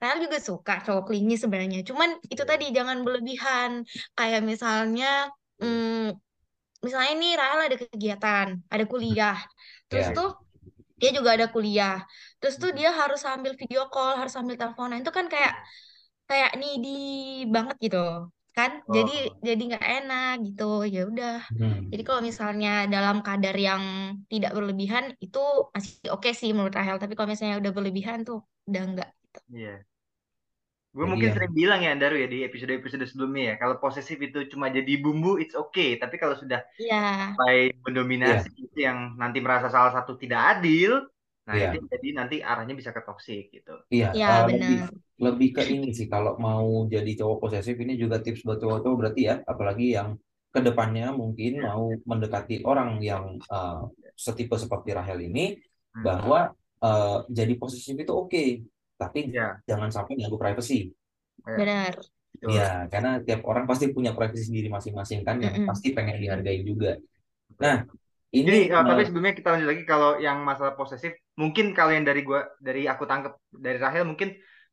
Rahel 0.00 0.18
juga 0.26 0.38
suka 0.48 0.72
cowok 0.84 1.02
clingy 1.08 1.34
sebenarnya. 1.42 1.78
Cuman 1.90 2.10
itu 2.32 2.42
Iya, 2.42 2.50
tadi 2.50 2.64
jangan 2.76 2.98
berlebihan. 3.06 3.70
Kayak 4.18 4.40
misalnya, 4.50 5.06
iya. 5.58 5.62
hmm, 5.62 6.14
misalnya 6.84 7.12
nih 7.22 7.32
Rahel 7.40 7.60
ada 7.66 7.76
kegiatan, 7.82 8.48
ada 8.74 8.84
kuliah. 8.92 9.36
Terus 9.90 10.06
Ya. 10.06 10.16
tuh 10.16 10.28
dia 11.00 11.10
juga 11.18 11.30
ada 11.36 11.46
kuliah. 11.54 11.94
Terus 12.40 12.56
tuh 12.62 12.70
Hmm. 12.70 12.78
dia 12.78 12.90
harus 13.00 13.20
sambil 13.26 13.52
video 13.60 13.80
call, 13.92 14.12
harus 14.20 14.32
sambil 14.38 14.56
teleponan. 14.60 14.98
Itu 15.02 15.12
kan 15.18 15.26
kayak 15.34 15.52
kayak 16.30 16.50
needy 16.60 16.88
banget 17.54 17.76
gitu 17.84 17.98
kan? 18.56 18.70
Jadi 18.88 19.12
Oh, 19.30 19.38
jadi 19.44 19.62
nggak 19.68 19.86
enak 20.00 20.32
gitu. 20.48 20.64
Ya 20.88 21.00
udah. 21.10 21.34
Hmm. 21.52 21.92
jadi 21.92 22.02
kalau 22.08 22.20
misalnya 22.24 22.68
dalam 22.88 23.20
kadar 23.20 23.54
yang 23.54 23.82
tidak 24.32 24.52
berlebihan 24.56 25.04
itu 25.20 25.38
masih 25.74 26.08
oke 26.14 26.28
sih 26.32 26.50
menurut 26.56 26.74
Rahel. 26.74 26.96
Tapi 26.96 27.12
kalau 27.12 27.28
misalnya 27.28 27.60
udah 27.62 27.72
berlebihan 27.76 28.18
tuh 28.28 28.40
udah 28.66 28.82
enggak 28.82 29.10
iya. 29.52 29.84
Gue 30.96 31.04
Jadi 31.04 31.10
mungkin 31.12 31.28
yang 31.28 31.36
sering 31.36 31.52
bilang 31.52 31.80
ya 31.84 31.92
Andaru 31.92 32.16
ya 32.16 32.24
di 32.24 32.38
episode-episode 32.48 33.04
sebelumnya 33.04 33.52
ya, 33.52 33.54
kalau 33.60 33.76
posesif 33.76 34.16
itu 34.16 34.48
cuma 34.48 34.72
jadi 34.72 34.96
bumbu, 34.96 35.36
it's 35.36 35.52
okay. 35.52 36.00
Tapi 36.00 36.16
kalau 36.16 36.40
sudah 36.40 36.64
iya. 36.80 37.36
sampai 37.36 37.68
Iya, 37.68 37.76
mendominasi 37.84 38.48
itu 38.56 38.78
yang 38.80 39.12
nanti 39.20 39.44
merasa 39.44 39.68
salah 39.68 39.92
satu 39.92 40.16
tidak 40.16 40.56
adil, 40.56 41.04
nah 41.46 41.56
iya, 41.56 41.66
itu 41.66 41.76
jadi 41.92 42.06
nanti 42.18 42.34
arahnya 42.50 42.74
bisa 42.80 42.90
ke 42.96 43.02
toxic 43.06 43.42
gitu. 43.56 43.70
iya. 43.94 44.06
ya 44.20 44.26
Eh, 44.28 44.42
lebih 44.50 44.76
benar 44.76 44.88
lebih 45.24 45.48
ke 45.56 45.62
ini 45.72 45.86
sih 45.98 46.06
kalau 46.12 46.32
mau 46.46 46.66
jadi 46.94 47.10
cowok 47.18 47.36
posesif 47.42 47.76
ini 47.84 47.92
juga 48.02 48.16
tips 48.24 48.40
buat 48.46 48.58
cowok-cowok 48.62 48.96
berarti 49.00 49.20
ya, 49.30 49.34
apalagi 49.52 49.84
yang 49.96 50.08
ke 50.54 50.60
depannya 50.66 51.04
mungkin 51.20 51.52
Ya, 51.52 51.66
mau 51.66 51.84
mendekati 52.10 52.54
orang 52.70 52.90
yang 53.10 53.24
eh, 53.54 53.78
setipe 54.24 54.54
seperti 54.64 54.88
Rahel 54.98 55.18
ini, 55.28 55.40
hmm. 55.94 56.02
bahwa 56.06 56.38
eh, 56.84 57.16
jadi 57.38 57.52
posesif 57.60 57.94
itu 58.02 58.12
oke, 58.12 58.42
tapi 59.00 59.20
Ya, 59.32 59.62
jangan 59.68 59.88
sampai 59.96 60.12
ganggu 60.20 60.36
privacy. 60.42 60.92
ya, 61.46 61.52
benar 61.58 61.94
betul. 62.32 62.52
Ya, 62.56 62.86
karena 62.92 63.08
tiap 63.26 63.42
orang 63.50 63.66
pasti 63.70 63.90
punya 63.96 64.14
privacy 64.14 64.46
sendiri 64.46 64.68
masing-masing 64.70 65.20
kan, 65.26 65.36
yang 65.42 65.56
Mm-mm. 65.56 65.66
pasti 65.66 65.90
pengen 65.96 66.22
dihargai 66.22 66.62
juga. 66.62 66.94
Nah, 67.62 67.76
Ini 68.34 68.50
ini 68.50 68.58
eh, 68.74 68.84
tapi 68.88 69.02
sebelumnya 69.06 69.34
kita 69.38 69.48
lanjut 69.52 69.68
lagi 69.72 69.84
kalau 69.92 70.10
yang 70.26 70.38
masalah 70.48 70.74
posesif, 70.78 71.12
mungkin 71.40 71.64
kalau 71.76 71.90
yang 71.96 72.04
dari 72.08 72.20
gua 72.28 72.40
dari 72.66 72.80
aku 72.92 73.04
tangkep 73.10 73.32
dari 73.64 73.78
Rahel 73.84 74.04
mungkin 74.10 74.28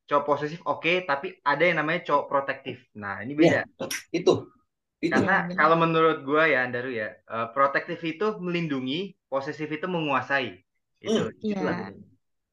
cowok 0.07 0.23
posesif 0.29 0.59
oke, 0.67 0.91
tapi 1.09 1.27
ada 1.51 1.63
yang 1.67 1.77
namanya 1.81 2.01
cowok 2.07 2.25
protektif. 2.31 2.77
Nah, 3.01 3.13
ini 3.23 3.33
ya 3.43 3.51
beda. 3.51 3.63
itu 4.17 4.31
itu 5.07 5.11
Karena 5.11 5.33
iya 5.33 5.41
benar 5.49 5.59
kalau 5.59 5.75
menurut 5.83 6.17
gua 6.27 6.43
ya 6.53 6.57
Andaru 6.65 6.89
ya, 7.01 7.07
eh, 7.33 7.47
protektif 7.55 7.99
itu 8.11 8.25
melindungi, 8.45 8.99
posesif 9.31 9.67
itu 9.77 9.85
menguasai. 9.95 10.47
Itu 11.07 11.19
Hmm, 11.19 11.29
iya 11.45 11.59
itulah 11.59 11.75
bedanya. 11.77 12.03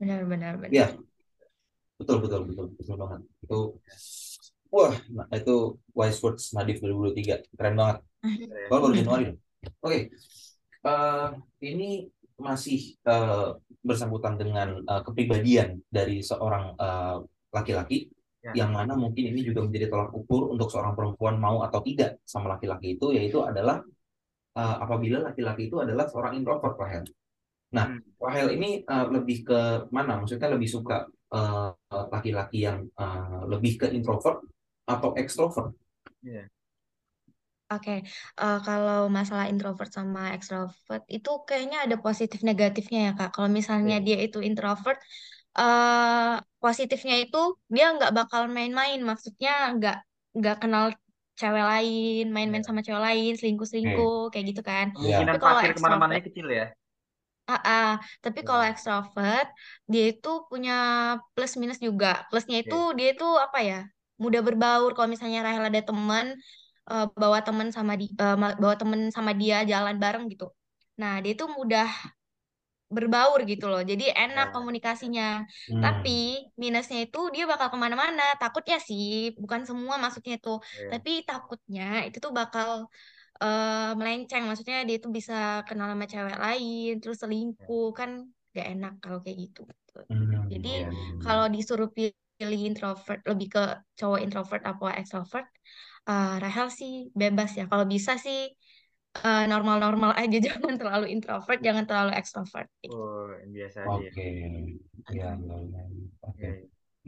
benar 0.00 0.21
benar 0.33 0.54
benar 0.64 0.87
ya 0.87 0.97
betul 1.99 2.16
betul 2.25 2.40
betul 2.49 2.66
betul 2.78 2.97
banget. 3.02 3.21
Itu 3.45 3.57
wah, 4.75 4.92
nah, 5.16 5.26
itu 5.38 5.52
wise 5.99 6.19
words 6.25 6.45
Nadif 6.54 6.76
2023 6.83 7.35
keren 7.59 7.75
banget. 7.80 7.97
Ya. 8.23 8.71
Kalau 8.71 8.80
baru 8.85 8.95
Januari. 9.00 9.25
Oke, 9.85 9.99
eh, 10.85 11.29
ini 11.67 12.09
masih 12.41 12.97
eh, 13.05 13.49
bersangkutan 13.85 14.41
dengan 14.41 14.81
eh, 14.81 15.03
kepribadian 15.05 15.81
dari 15.91 16.21
seorang 16.25 16.77
laki-laki 17.51 18.09
Ya. 18.41 18.65
yang 18.65 18.73
mana 18.73 18.97
mungkin 18.97 19.37
ini 19.37 19.45
juga 19.45 19.61
menjadi 19.61 19.93
tolak 19.93 20.17
ukur 20.17 20.49
untuk 20.49 20.73
seorang 20.73 20.97
perempuan 20.97 21.37
mau 21.37 21.61
atau 21.61 21.85
tidak 21.85 22.25
sama 22.25 22.57
laki-laki 22.57 22.97
itu 22.97 23.13
yaitu 23.13 23.45
adalah 23.45 23.85
eh, 24.57 24.76
apabila 24.81 25.21
laki-laki 25.21 25.69
itu 25.69 25.76
adalah 25.76 26.09
seorang 26.09 26.41
introvert 26.41 26.73
Rahel. 26.81 27.04
Nah, 27.76 27.93
Hmm. 27.93 28.00
Rahel 28.17 28.57
ini 28.57 28.81
eh, 28.81 29.07
lebih 29.13 29.45
ke 29.45 29.61
mana? 29.93 30.17
Maksudnya 30.25 30.57
lebih 30.57 30.73
suka 30.73 31.04
laki-laki 31.93 32.65
yang 32.65 32.89
eh, 32.89 33.41
lebih 33.45 33.76
ke 33.76 33.87
introvert 33.93 34.41
atau 34.89 35.13
ekstrovert? 35.21 35.76
Iya. 36.25 36.49
Oke, 37.73 37.93
eh, 38.43 38.56
kalau 38.67 38.99
masalah 39.19 39.47
introvert 39.52 39.91
sama 39.99 40.21
extrovert 40.37 41.02
itu 41.17 41.30
kayaknya 41.49 41.76
ada 41.87 41.97
positif 42.06 42.39
negatifnya 42.49 42.99
ya 43.06 43.11
Kak. 43.19 43.28
Kalau 43.35 43.49
misalnya 43.59 43.95
Oke. 43.97 44.06
dia 44.06 44.17
itu 44.26 44.39
introvert, 44.49 44.99
eh 45.59 46.33
positifnya 46.63 47.15
itu 47.25 47.39
dia 47.75 47.85
nggak 47.97 48.11
bakal 48.19 48.43
main-main, 48.56 48.99
maksudnya 49.11 49.50
nggak 49.76 49.97
nggak 50.39 50.54
kenal 50.63 50.85
cewek 51.41 51.65
lain, 51.73 52.23
main-main 52.35 52.63
Ya. 52.63 52.69
sama 52.69 52.80
cewek 52.87 53.02
lain, 53.09 53.30
Oke. 53.30 53.41
selingkuh-selingkuh 53.41 54.15
kayak 54.33 54.45
gitu 54.50 54.63
kan. 54.71 54.87
Ya. 55.11 55.15
Kemungkinan 55.19 55.30
Tapi 55.30 55.39
kalau 55.43 55.59
pasir 55.59 55.71
extrovert, 55.71 56.23
kecil 56.26 56.47
ya. 56.59 56.67
ah, 57.50 57.61
ah. 57.69 57.87
Tapi 58.25 58.41
kalau 58.49 58.65
extrovert 58.71 59.47
dia 59.93 60.02
itu 60.13 60.28
punya 60.50 60.73
plus 61.35 61.52
minus 61.61 61.78
juga. 61.87 62.06
Plusnya 62.28 62.56
itu 62.63 62.75
Oke. 62.75 62.95
dia 62.99 63.06
itu 63.15 63.25
apa 63.47 63.59
ya? 63.71 63.76
Mudah 64.23 64.41
berbaur. 64.47 64.89
Kalau 64.97 65.09
misalnya 65.15 65.39
Rahel 65.47 65.65
ada 65.71 65.80
teman 65.89 66.26
eh, 66.93 67.05
bawa 67.23 67.39
temen 67.47 67.69
sama 67.76 67.93
di 68.00 68.05
ma- 68.43 68.57
bawa 68.63 68.75
temen 68.81 69.00
sama 69.17 69.31
dia 69.41 69.57
jalan 69.73 69.97
bareng 70.03 70.25
gitu. 70.33 70.47
Nah, 71.00 71.13
dia 71.25 71.33
tuh 71.41 71.49
mudah 71.59 71.87
berbaur 72.97 73.39
gitu 73.50 73.65
loh. 73.71 73.81
Jadi 73.91 74.05
enak 74.23 74.47
Ya. 74.50 74.53
komunikasinya. 74.55 75.25
Hmm. 75.71 75.79
Tapi 75.85 76.11
minusnya 76.63 76.99
itu 77.07 77.19
dia 77.35 77.45
bakal 77.50 77.69
ke 77.73 77.79
mana-mana. 77.85 78.23
Takutnya 78.41 78.76
sih, 78.89 79.31
bukan 79.43 79.63
semua 79.69 79.95
maksudnya 80.03 80.33
itu. 80.39 80.50
Ya. 80.59 80.91
Tapi 80.93 81.11
takutnya 81.29 81.83
itu 82.07 82.17
tuh 82.25 82.33
bakal 82.41 82.69
eh, 83.43 83.91
melenceng. 83.99 84.43
Maksudnya 84.49 84.76
dia 84.89 84.97
tuh 85.05 85.11
bisa 85.19 85.35
kenal 85.69 85.87
sama 85.93 86.07
cewek 86.13 86.39
lain, 86.45 86.91
terus 87.03 87.19
selingkuh 87.23 87.87
kan 87.99 88.11
gak 88.57 88.67
enak 88.75 88.93
kalau 89.03 89.19
kayak 89.25 89.39
gitu. 89.45 89.61
Hmm, 90.09 90.50
Jadi 90.53 90.69
ya. 90.71 90.91
kalau 91.25 91.47
disuruh 91.55 91.89
pilih 91.97 92.15
introvert, 92.49 93.21
lebih 93.31 93.49
ke 93.55 93.63
cowok 93.99 94.19
introvert 94.25 94.63
apa 94.65 94.87
extrovert, 95.00 95.47
eh, 96.09 96.35
Rahel 96.43 96.69
sih 96.73 96.93
bebas 97.21 97.50
ya. 97.59 97.65
Kalau 97.71 97.87
bisa 97.95 98.13
sih 98.25 98.39
eh, 99.26 99.43
normal-normal 99.53 100.13
aja, 100.21 100.37
jangan 100.49 100.75
terlalu 100.81 101.07
introvert, 101.15 101.59
jangan 101.67 101.85
terlalu 101.89 102.13
extrovert. 102.21 102.69
Gitu. 102.83 102.95
Oh, 102.97 103.29
biasa 103.55 103.79
aja 103.87 103.99
ya. 104.00 104.11
Oke, 104.11 104.23
ya, 104.23 104.47
ya, 104.47 105.57
ya. 105.75 105.83
Oke. 106.29 106.41
Ya, 106.43 106.50
ya. 106.57 106.67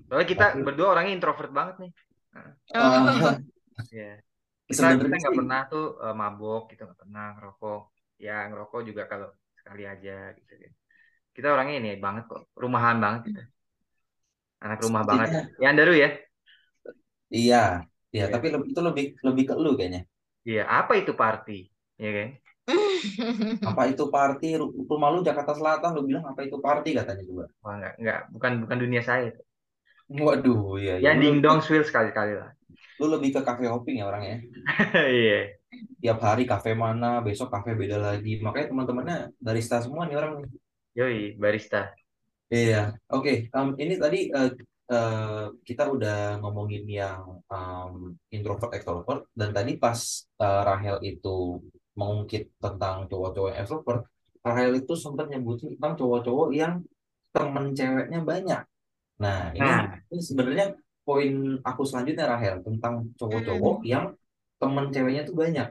Soalnya 0.08 0.28
kita 0.32 0.44
Tapi 0.52 0.58
berdua 0.66 0.86
orangnya 0.92 1.12
introvert 1.16 1.50
banget 1.58 1.76
nih. 1.82 1.90
Oh, 2.74 2.80
eh, 2.80 3.36
ya. 3.92 4.08
Kita 4.68 4.72
kita 4.72 4.86
sebenarnya 4.96 5.20
nggak 5.22 5.38
pernah 5.40 5.60
tuh 5.72 5.84
eh, 6.04 6.14
mabok, 6.20 6.62
kita 6.70 6.80
nggak 6.86 7.00
pernah 7.02 7.24
ngerokok. 7.36 7.80
Ya 8.26 8.36
ngerokok 8.48 8.80
juga 8.88 9.02
kalau 9.10 9.28
sekali 9.58 9.82
aja 9.92 10.32
gitu. 10.38 10.52
Kita 11.36 11.46
orangnya 11.54 11.74
ini 11.80 11.90
banget 12.04 12.24
kok, 12.30 12.42
rumahan 12.62 12.96
banget 13.04 13.20
kita. 13.28 13.42
Anak 14.64 14.78
rumah 14.84 15.04
banget. 15.10 15.30
sepertinya 15.30 15.40
Ya 15.60 15.66
Andaru 15.70 15.92
ya. 16.02 16.08
iya, 17.38 17.56
iya. 18.14 18.24
Iya. 18.24 18.32
Tapi 18.32 18.46
itu 18.72 18.80
lebih 18.88 19.04
lebih 19.26 19.44
ke 19.48 19.54
lu 19.64 19.70
kayaknya. 19.78 20.00
Iya, 20.48 20.60
apa 20.78 20.92
itu 21.00 21.12
party? 21.20 21.52
Ya 22.02 22.08
kan? 22.16 22.28
Apa 23.70 23.82
itu 23.92 24.04
party? 24.14 24.48
Ru- 24.60 24.74
Rumah 24.90 25.08
lu 25.14 25.20
Jakarta 25.28 25.52
Selatan, 25.58 25.90
lu 25.96 26.02
bilang 26.08 26.24
apa 26.30 26.40
itu 26.46 26.56
party 26.66 26.90
katanya 26.98 27.22
juga. 27.30 27.44
Wah, 27.62 27.74
enggak, 27.78 27.92
enggak, 28.00 28.18
bukan 28.34 28.52
bukan 28.62 28.78
dunia 28.82 29.02
saya. 29.08 29.22
itu. 29.30 29.40
Waduh, 30.24 30.60
iya, 30.82 30.94
Ya 31.04 31.10
ya. 31.10 31.14
Lu 31.16 31.20
ding 31.20 31.36
lebih, 31.36 31.44
dong 31.44 31.58
swill 31.66 31.84
sekali-kali 31.88 32.32
lah. 32.40 32.50
lu 33.00 33.06
lebih 33.14 33.30
ke 33.36 33.40
cafe 33.48 33.64
hopping 33.72 33.96
ya 34.00 34.04
orangnya. 34.10 34.36
Iya. 34.94 35.58
Tiap 36.02 36.18
hari 36.26 36.42
cafe 36.52 36.70
mana, 36.84 37.08
besok 37.26 37.48
cafe 37.54 37.70
beda 37.80 37.96
lagi. 38.06 38.32
Makanya 38.44 38.66
teman-temannya 38.70 39.16
barista 39.46 39.76
semua 39.84 40.02
nih 40.08 40.16
orang 40.20 40.32
nih. 40.38 40.48
Yoi, 40.94 41.36
barista. 41.38 41.94
Iya, 42.54 42.76
oke. 43.12 43.30
Em, 43.56 43.68
ini 43.82 43.94
tadi 44.02 44.18
eh, 44.36 44.50
eh, 44.92 45.44
kita 45.68 45.82
udah 45.94 46.14
ngomongin 46.40 46.84
yang 47.00 47.20
em, 47.52 47.92
introvert 48.36 48.72
extrovert 48.76 49.20
dan 49.38 49.50
tadi 49.56 49.72
pas 49.82 50.00
eh, 50.42 50.60
Rahel 50.68 50.96
itu 51.10 51.28
mengungkit 51.98 52.42
tentang 52.64 52.96
cowok-cowok 53.10 53.48
yang 53.52 53.60
extrovert, 53.64 54.00
Rahel 54.44 54.70
itu 54.80 54.92
sempat 55.04 55.26
nyebutin 55.32 55.76
tentang 55.76 55.94
cowok-cowok 56.00 56.48
yang 56.60 56.74
temen 57.32 57.64
ceweknya 57.78 58.20
banyak. 58.30 58.62
Nah, 59.22 59.38
ini 59.56 59.64
Nah, 59.64 59.96
ini 60.12 60.20
sebenarnya 60.20 60.66
poin 61.06 61.32
aku 61.64 61.82
selanjutnya 61.88 62.26
Rahel 62.32 62.56
tentang 62.66 62.94
cowok-cowok 63.16 63.76
Mm-mm. 63.80 63.90
yang 63.92 64.04
temen 64.60 64.84
ceweknya 64.94 65.22
tuh 65.28 65.36
banyak 65.42 65.68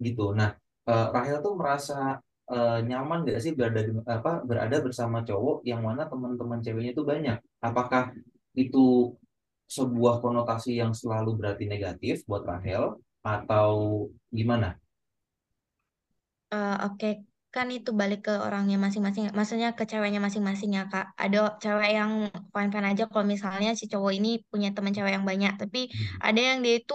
gitu. 0.00 0.32
Nah, 0.38 0.50
eh, 0.88 1.06
Rahel 1.14 1.38
tuh 1.44 1.54
merasa 1.60 2.16
eh, 2.54 2.78
nyaman 2.88 3.18
gak 3.28 3.40
sih 3.44 3.52
berada 3.58 3.80
di- 3.86 3.94
apa 4.16 4.30
berada 4.48 4.76
bersama 4.86 5.18
cowok 5.28 5.56
yang 5.70 5.80
mana 5.86 6.02
teman-teman 6.10 6.60
ceweknya 6.64 6.92
tuh 6.98 7.06
banyak? 7.12 7.36
Apakah 7.68 8.02
itu 8.62 8.78
sebuah 9.76 10.14
konotasi 10.24 10.70
yang 10.82 10.92
selalu 11.00 11.30
berarti 11.40 11.64
negatif 11.72 12.14
buat 12.28 12.44
Rahel 12.44 12.84
atau 13.24 13.70
gimana? 14.38 14.76
Eh, 16.52 16.74
Oke, 16.86 17.06
kan 17.54 17.66
itu 17.76 17.90
balik 18.00 18.18
ke 18.26 18.32
orangnya 18.46 18.76
masing-masing. 18.84 19.24
Maksudnya 19.38 19.68
ke 19.78 19.84
ceweknya 19.90 20.20
masing-masing 20.26 20.70
ya, 20.78 20.82
Kak. 20.92 21.04
Ada 21.22 21.38
cewek 21.62 21.90
yang 21.98 22.10
fine-fine 22.54 22.86
aja 22.92 23.04
kalau 23.10 23.24
misalnya 23.34 23.70
si 23.80 23.84
cowok 23.92 24.12
ini 24.18 24.28
punya 24.50 24.68
teman 24.76 24.92
cewek 24.96 25.12
yang 25.16 25.26
banyak. 25.30 25.52
Tapi 25.62 25.80
Hmm. 25.88 26.18
ada 26.28 26.40
yang 26.48 26.58
dia 26.64 26.74
itu 26.80 26.94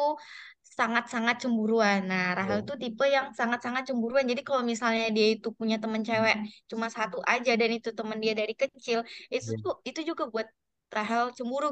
sangat-sangat 0.80 1.36
cemburuan. 1.44 2.00
Nah, 2.12 2.24
Rahel 2.38 2.60
tuh 2.68 2.76
tipe 2.82 3.04
yang 3.16 3.28
sangat-sangat 3.40 3.84
cemburuan. 3.90 4.26
Jadi 4.32 4.42
kalau 4.48 4.62
misalnya 4.72 5.06
dia 5.16 5.26
itu 5.36 5.48
punya 5.60 5.76
teman 5.84 6.02
cewek 6.08 6.36
cuma 6.72 6.88
satu 6.98 7.18
aja 7.32 7.52
dan 7.60 7.70
itu 7.78 7.90
teman 7.98 8.18
dia 8.24 8.34
dari 8.40 8.54
kecil, 8.62 9.00
itu 9.36 9.50
Iya. 9.54 9.58
tuh 9.64 9.74
itu 9.90 10.00
juga 10.10 10.24
buat 10.34 10.48
Rahel 10.96 11.24
cemburu 11.38 11.68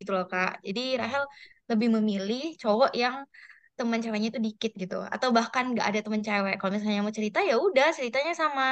gitu 0.00 0.10
loh, 0.16 0.24
Kak. 0.32 0.50
Jadi 0.66 0.80
Rahel 1.00 1.24
lebih 1.70 1.88
memilih 1.96 2.42
cowok 2.62 2.90
yang 3.02 3.16
teman 3.78 3.98
ceweknya 4.04 4.28
itu 4.32 4.40
dikit 4.48 4.70
gitu 4.82 4.96
atau 5.14 5.28
bahkan 5.36 5.64
nggak 5.72 5.86
ada 5.90 6.00
teman 6.04 6.22
cewek. 6.26 6.54
Kalau 6.60 6.70
misalnya 6.76 7.00
mau 7.06 7.14
cerita 7.18 7.38
ya 7.50 7.54
udah 7.66 7.86
ceritanya 7.98 8.32
sama 8.42 8.64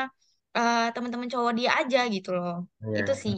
eh, 0.57 0.87
teman-teman 0.95 1.29
cowok 1.33 1.53
dia 1.59 1.71
aja 1.81 1.99
gitu 2.15 2.31
loh. 2.37 2.53
Itu 2.99 3.13
Iya. 3.13 3.23
sih. 3.25 3.37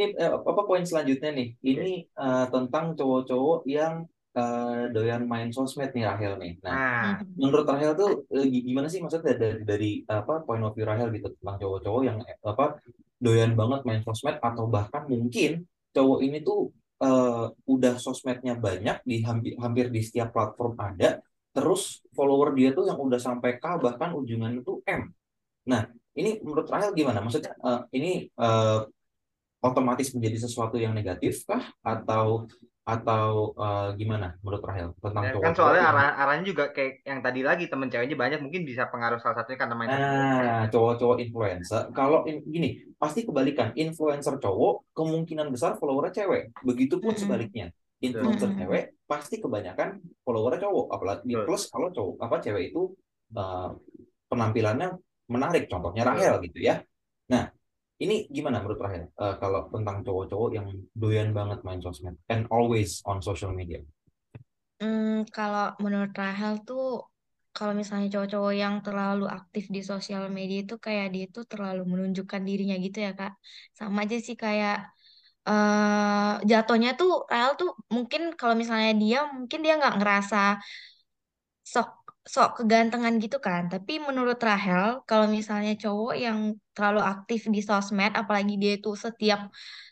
Ini 0.00 0.16
eh, 0.16 0.32
apa 0.32 0.62
poin 0.64 0.80
selanjutnya 0.80 1.30
nih? 1.36 1.48
Ini 1.60 1.92
eh, 2.08 2.44
tentang 2.48 2.96
cowok-cowok 2.96 3.68
yang 3.68 4.08
eh, 4.32 4.82
doyan 4.94 5.28
main 5.28 5.52
sosmed 5.52 5.92
nih 5.92 6.08
Rahel 6.08 6.40
nih. 6.40 6.52
Nah, 6.64 6.72
Nah, 6.72 7.12
Mhm. 7.20 7.36
menurut 7.36 7.66
Rahel 7.68 7.92
tuh 8.00 8.10
gi- 8.32 8.64
gimana 8.64 8.88
sih 8.88 9.00
maksudnya 9.04 9.36
dari, 9.36 9.60
dari 9.66 9.90
apa 10.08 10.40
point 10.46 10.64
of 10.64 10.72
view 10.72 10.88
Rahel 10.88 11.12
gitu 11.12 11.28
tentang 11.36 11.56
cowok-cowok 11.60 12.02
yang 12.08 12.18
apa 12.24 12.80
doyan 13.20 13.52
banget 13.60 13.80
main 13.84 14.00
sosmed 14.00 14.40
atau 14.40 14.64
bahkan 14.72 15.04
mungkin 15.04 15.68
cowok 15.92 16.18
ini 16.24 16.38
tuh 16.40 16.72
eh, 17.04 17.44
udah 17.68 17.94
sosmednya 18.00 18.54
banyak 18.56 18.96
di 19.04 19.16
hampir, 19.26 19.52
hampir 19.60 19.86
di 19.92 20.00
setiap 20.00 20.32
platform 20.32 20.80
ada, 20.80 21.20
terus 21.52 22.00
follower 22.16 22.56
dia 22.56 22.72
tuh 22.72 22.88
yang 22.88 22.96
udah 22.96 23.20
sampai 23.20 23.60
K 23.60 23.64
bahkan 23.84 24.16
ujungannya 24.16 24.64
tuh 24.64 24.80
M. 24.88 25.12
Nah, 25.68 25.82
ini 26.16 26.40
menurut 26.40 26.66
Rahel 26.72 26.96
gimana? 26.96 27.20
Maksudnya 27.20 27.52
eh, 27.58 27.80
ini 27.98 28.12
eh, 28.30 28.80
otomatis 29.60 30.12
menjadi 30.16 30.48
sesuatu 30.48 30.76
yang 30.80 30.96
negatif 30.96 31.44
kah 31.44 31.62
atau 31.84 32.48
atau 32.80 33.54
eh, 33.54 33.88
gimana 34.00 34.34
menurut 34.42 34.62
Rahel 34.66 34.90
tentang 34.98 35.22
ya 35.30 35.32
kan 35.38 35.52
soalnya 35.54 35.84
arah 35.84 36.08
arahnya 36.16 36.44
juga 36.48 36.64
kayak 36.74 36.92
yang 37.06 37.20
tadi 37.22 37.40
lagi 37.46 37.64
temen 37.70 37.86
ceweknya 37.86 38.16
banyak 38.18 38.40
mungkin 38.42 38.62
bisa 38.66 38.88
pengaruh 38.90 39.20
salah 39.22 39.36
satunya 39.38 39.58
karena 39.62 39.74
main 39.78 39.90
sosmed. 39.92 40.10
Nah, 40.10 40.64
cowok-cowok 40.72 41.16
influencer, 41.22 41.82
kalau 41.94 42.26
in- 42.26 42.42
gini, 42.42 42.82
pasti 42.98 43.22
kebalikan. 43.22 43.70
Influencer 43.78 44.34
cowok, 44.42 44.90
kemungkinan 44.96 45.46
besar 45.54 45.78
followernya 45.78 46.12
cewek. 46.24 46.42
Begitupun 46.66 47.14
Mm-mm. 47.14 47.22
sebaliknya. 47.22 47.66
Influencer 48.00 48.50
cewek, 48.56 48.84
pasti 49.06 49.36
kebanyakan 49.38 50.00
followernya 50.24 50.60
cowok. 50.66 50.86
Apalagi 50.90 51.30
Betul. 51.30 51.44
plus 51.46 51.62
kalau 51.70 51.88
cowok, 51.94 52.14
apa 52.26 52.36
cewek 52.42 52.62
itu 52.74 52.82
eh, 53.36 53.68
penampilannya 54.26 54.88
menarik. 55.30 55.64
Contohnya 55.70 56.02
Rahel 56.02 56.42
gitu 56.48 56.58
ya. 56.58 56.82
Nah, 57.30 57.44
ini 58.00 58.24
gimana 58.32 58.64
menurut 58.64 58.80
Rahel? 58.80 59.04
Eh, 59.12 59.34
kalau 59.36 59.68
tentang 59.68 60.00
cowok-cowok 60.00 60.50
yang 60.56 60.66
doyan 60.96 61.30
banget 61.36 61.60
main 61.62 61.80
sosmed 61.84 62.16
and 62.32 62.48
always 62.48 63.04
on 63.04 63.20
social 63.20 63.52
media. 63.52 63.84
Hmm, 64.80 65.28
kalau 65.28 65.76
menurut 65.84 66.12
Rahel 66.16 66.64
tuh, 66.64 67.04
kalau 67.52 67.76
misalnya 67.76 68.08
cowok-cowok 68.08 68.54
yang 68.56 68.74
terlalu 68.80 69.28
aktif 69.28 69.68
di 69.68 69.84
sosial 69.84 70.32
media 70.32 70.64
itu 70.64 70.80
kayak 70.80 71.06
dia 71.12 71.26
tuh 71.28 71.44
terlalu 71.44 71.84
menunjukkan 71.84 72.40
dirinya 72.48 72.76
gitu 72.80 72.98
ya, 73.04 73.12
Kak. 73.12 73.36
Sama 73.76 74.08
aja 74.08 74.16
sih 74.16 74.36
kayak 74.40 74.88
eh 75.48 76.32
jatuhnya 76.50 76.90
tuh 77.00 77.24
Rahel 77.32 77.52
tuh 77.60 77.72
mungkin 77.88 78.36
kalau 78.36 78.54
misalnya 78.60 78.92
dia 79.02 79.18
mungkin 79.36 79.58
dia 79.64 79.80
nggak 79.80 79.96
ngerasa 79.98 80.60
sok 81.72 81.99
sok 82.24 82.62
kegantengan 82.62 83.16
gitu 83.22 83.40
kan. 83.40 83.68
Tapi 83.72 83.92
menurut 84.00 84.38
Rahel, 84.38 85.00
kalau 85.08 85.26
misalnya 85.28 85.72
cowok 85.80 86.14
yang 86.16 86.38
terlalu 86.76 87.00
aktif 87.00 87.40
di 87.48 87.60
sosmed, 87.64 88.12
apalagi 88.12 88.54
dia 88.60 88.76
itu 88.76 88.92
setiap 88.94 89.48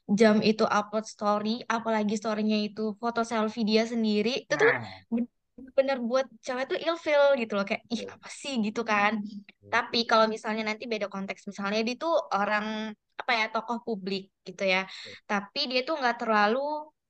jam 0.08 0.40
itu 0.44 0.64
upload 0.64 1.04
story, 1.04 1.64
apalagi 1.68 2.14
storynya 2.20 2.58
itu 2.64 2.96
foto 3.00 3.20
selfie 3.24 3.64
dia 3.64 3.84
sendiri, 3.84 4.44
itu 4.44 4.54
tuh 4.56 4.70
Nah, 4.70 5.24
bener 5.74 5.98
buat 5.98 6.26
cewek 6.44 6.64
tuh 6.70 6.78
ilfeel 6.78 7.34
gitu 7.40 7.52
loh 7.58 7.64
kayak 7.66 7.82
ih 7.90 8.02
apa 8.06 8.28
sih? 8.30 8.54
gitu 8.66 8.80
kan. 8.86 9.12
Tapi 9.68 9.98
kalau 10.08 10.24
misalnya 10.30 10.62
nanti 10.68 10.84
beda 10.88 11.06
konteks, 11.12 11.44
misalnya 11.50 11.80
dia 11.84 11.96
tuh 12.00 12.14
orang 12.32 12.94
apa 13.20 13.32
ya 13.34 13.44
tokoh 13.50 13.78
publik 13.84 14.30
gitu 14.46 14.62
ya, 14.62 14.86
tapi 15.26 15.60
dia 15.70 15.80
tuh 15.84 15.98
nggak 16.00 16.16
terlalu 16.22 16.58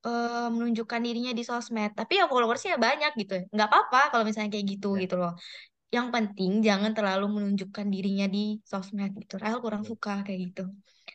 eh, 0.05 0.49
menunjukkan 0.55 1.01
dirinya 1.03 1.33
di 1.35 1.43
sosmed. 1.43 1.91
Tapi 1.97 2.13
ya 2.21 2.25
followersnya 2.31 2.79
banyak 2.79 3.13
gitu. 3.19 3.35
Nggak 3.51 3.69
apa-apa 3.71 4.01
kalau 4.15 4.25
misalnya 4.29 4.51
kayak 4.55 4.67
gitu 4.79 4.95
ya. 4.95 5.01
gitu 5.07 5.17
loh. 5.19 5.33
Yang 5.89 6.07
penting 6.13 6.53
jangan 6.61 6.93
terlalu 6.93 7.27
menunjukkan 7.41 7.87
dirinya 7.89 8.27
di 8.29 8.61
sosmed 8.63 9.13
gitu. 9.17 9.41
Rahel 9.41 9.59
kurang 9.65 9.83
suka 9.83 10.21
kayak 10.27 10.53
gitu. 10.53 10.65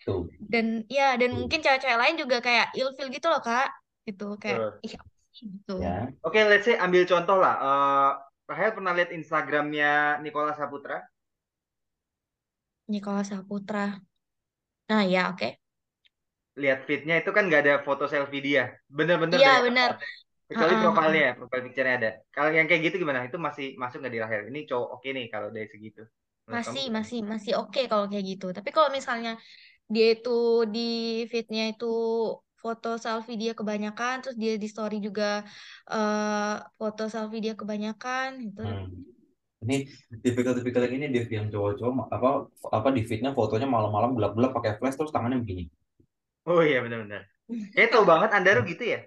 Tuh. 0.04 0.28
Dan 0.42 0.84
ya 0.90 1.16
dan 1.16 1.32
Tuh. 1.32 1.38
mungkin 1.46 1.60
cewek-cewek 1.62 2.00
lain 2.00 2.16
juga 2.18 2.38
kayak 2.42 2.74
ilfeel 2.76 3.10
gitu 3.14 3.28
loh 3.30 3.40
Kak. 3.40 3.70
Gitu 4.04 4.28
kayak 4.42 4.82
sih 5.34 5.50
gitu. 5.50 5.82
Ya. 5.82 6.10
Oke, 6.22 6.40
let's 6.46 6.66
say 6.66 6.78
ambil 6.78 7.04
contoh 7.10 7.38
lah. 7.42 7.56
Eh, 7.58 8.12
Rahel 8.44 8.76
pernah 8.76 8.92
lihat 8.94 9.10
Instagramnya 9.16 10.20
Nicola 10.22 10.54
Saputra? 10.54 11.00
Nicola 12.92 13.24
Saputra. 13.24 13.98
Nah 14.90 15.04
ya 15.08 15.32
oke. 15.32 15.63
Lihat 16.62 16.80
feednya 16.88 17.16
itu 17.22 17.30
kan 17.36 17.44
nggak 17.50 17.62
ada 17.66 17.74
foto 17.88 18.06
selfie 18.12 18.42
dia. 18.48 18.64
Bener-bener 18.88 19.40
Iya 19.42 19.54
benar. 19.66 19.90
kecuali 20.50 20.74
Ha-ha, 20.76 20.84
profilnya, 20.86 21.22
ya, 21.28 21.32
profile 21.38 21.64
picture-nya 21.66 21.96
ada. 21.98 22.10
Kalau 22.30 22.50
yang 22.54 22.68
kayak 22.70 22.82
gitu 22.86 22.96
gimana? 23.02 23.20
Itu 23.26 23.38
masih 23.42 23.66
masuk 23.82 23.98
nggak 24.02 24.14
di 24.14 24.22
Rahel? 24.22 24.42
Ini 24.54 24.60
cowok 24.70 24.88
oke 24.96 25.08
nih 25.18 25.26
kalau 25.34 25.48
dari 25.50 25.68
segitu. 25.74 26.02
Menurut 26.46 26.62
kamu 26.68 26.78
Masih 26.78 26.86
masih 26.98 27.20
masih 27.34 27.54
oke 27.62 27.82
kalau 27.92 28.06
kayak 28.12 28.26
gitu. 28.32 28.46
Tapi 28.58 28.70
kalau 28.76 28.90
misalnya 28.94 29.32
dia 29.94 30.06
itu 30.16 30.30
di 30.76 30.80
feednya 31.32 31.64
itu 31.74 31.86
foto 32.64 32.90
selfie 33.04 33.36
dia 33.42 33.54
kebanyakan, 33.60 34.14
terus 34.24 34.38
dia 34.40 34.54
di 34.64 34.68
story 34.74 34.96
juga 35.08 35.44
eh, 35.92 36.56
foto 36.80 37.04
selfie 37.14 37.44
dia 37.46 37.54
kebanyakan 37.60 38.30
itu. 38.48 38.62
Hmm. 38.64 38.86
Ini 39.64 39.78
tipikal-tipikal 40.24 40.84
yang 40.86 40.96
ini 41.00 41.08
Dev 41.16 41.28
yang 41.32 41.48
cowok-cowok 41.48 42.12
apa 42.12 42.30
apa 42.78 42.90
di 42.92 43.02
feednya 43.08 43.32
fotonya 43.32 43.68
malam-malam 43.76 44.12
gelap-gelap 44.18 44.52
pakai 44.58 44.72
flash 44.80 44.96
terus 45.00 45.14
tangannya 45.16 45.40
begini. 45.40 45.64
Oh 46.44 46.60
iya 46.60 46.84
benar-benar. 46.84 47.22
Kayak 47.76 47.90
tau 47.94 48.04
banget 48.04 48.30
Anda 48.36 48.50
lu 48.58 48.62
gitu 48.68 48.84
ya? 48.84 49.00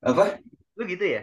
Apa? 0.00 0.40
Lu 0.76 0.82
gitu 0.88 1.04
ya? 1.04 1.22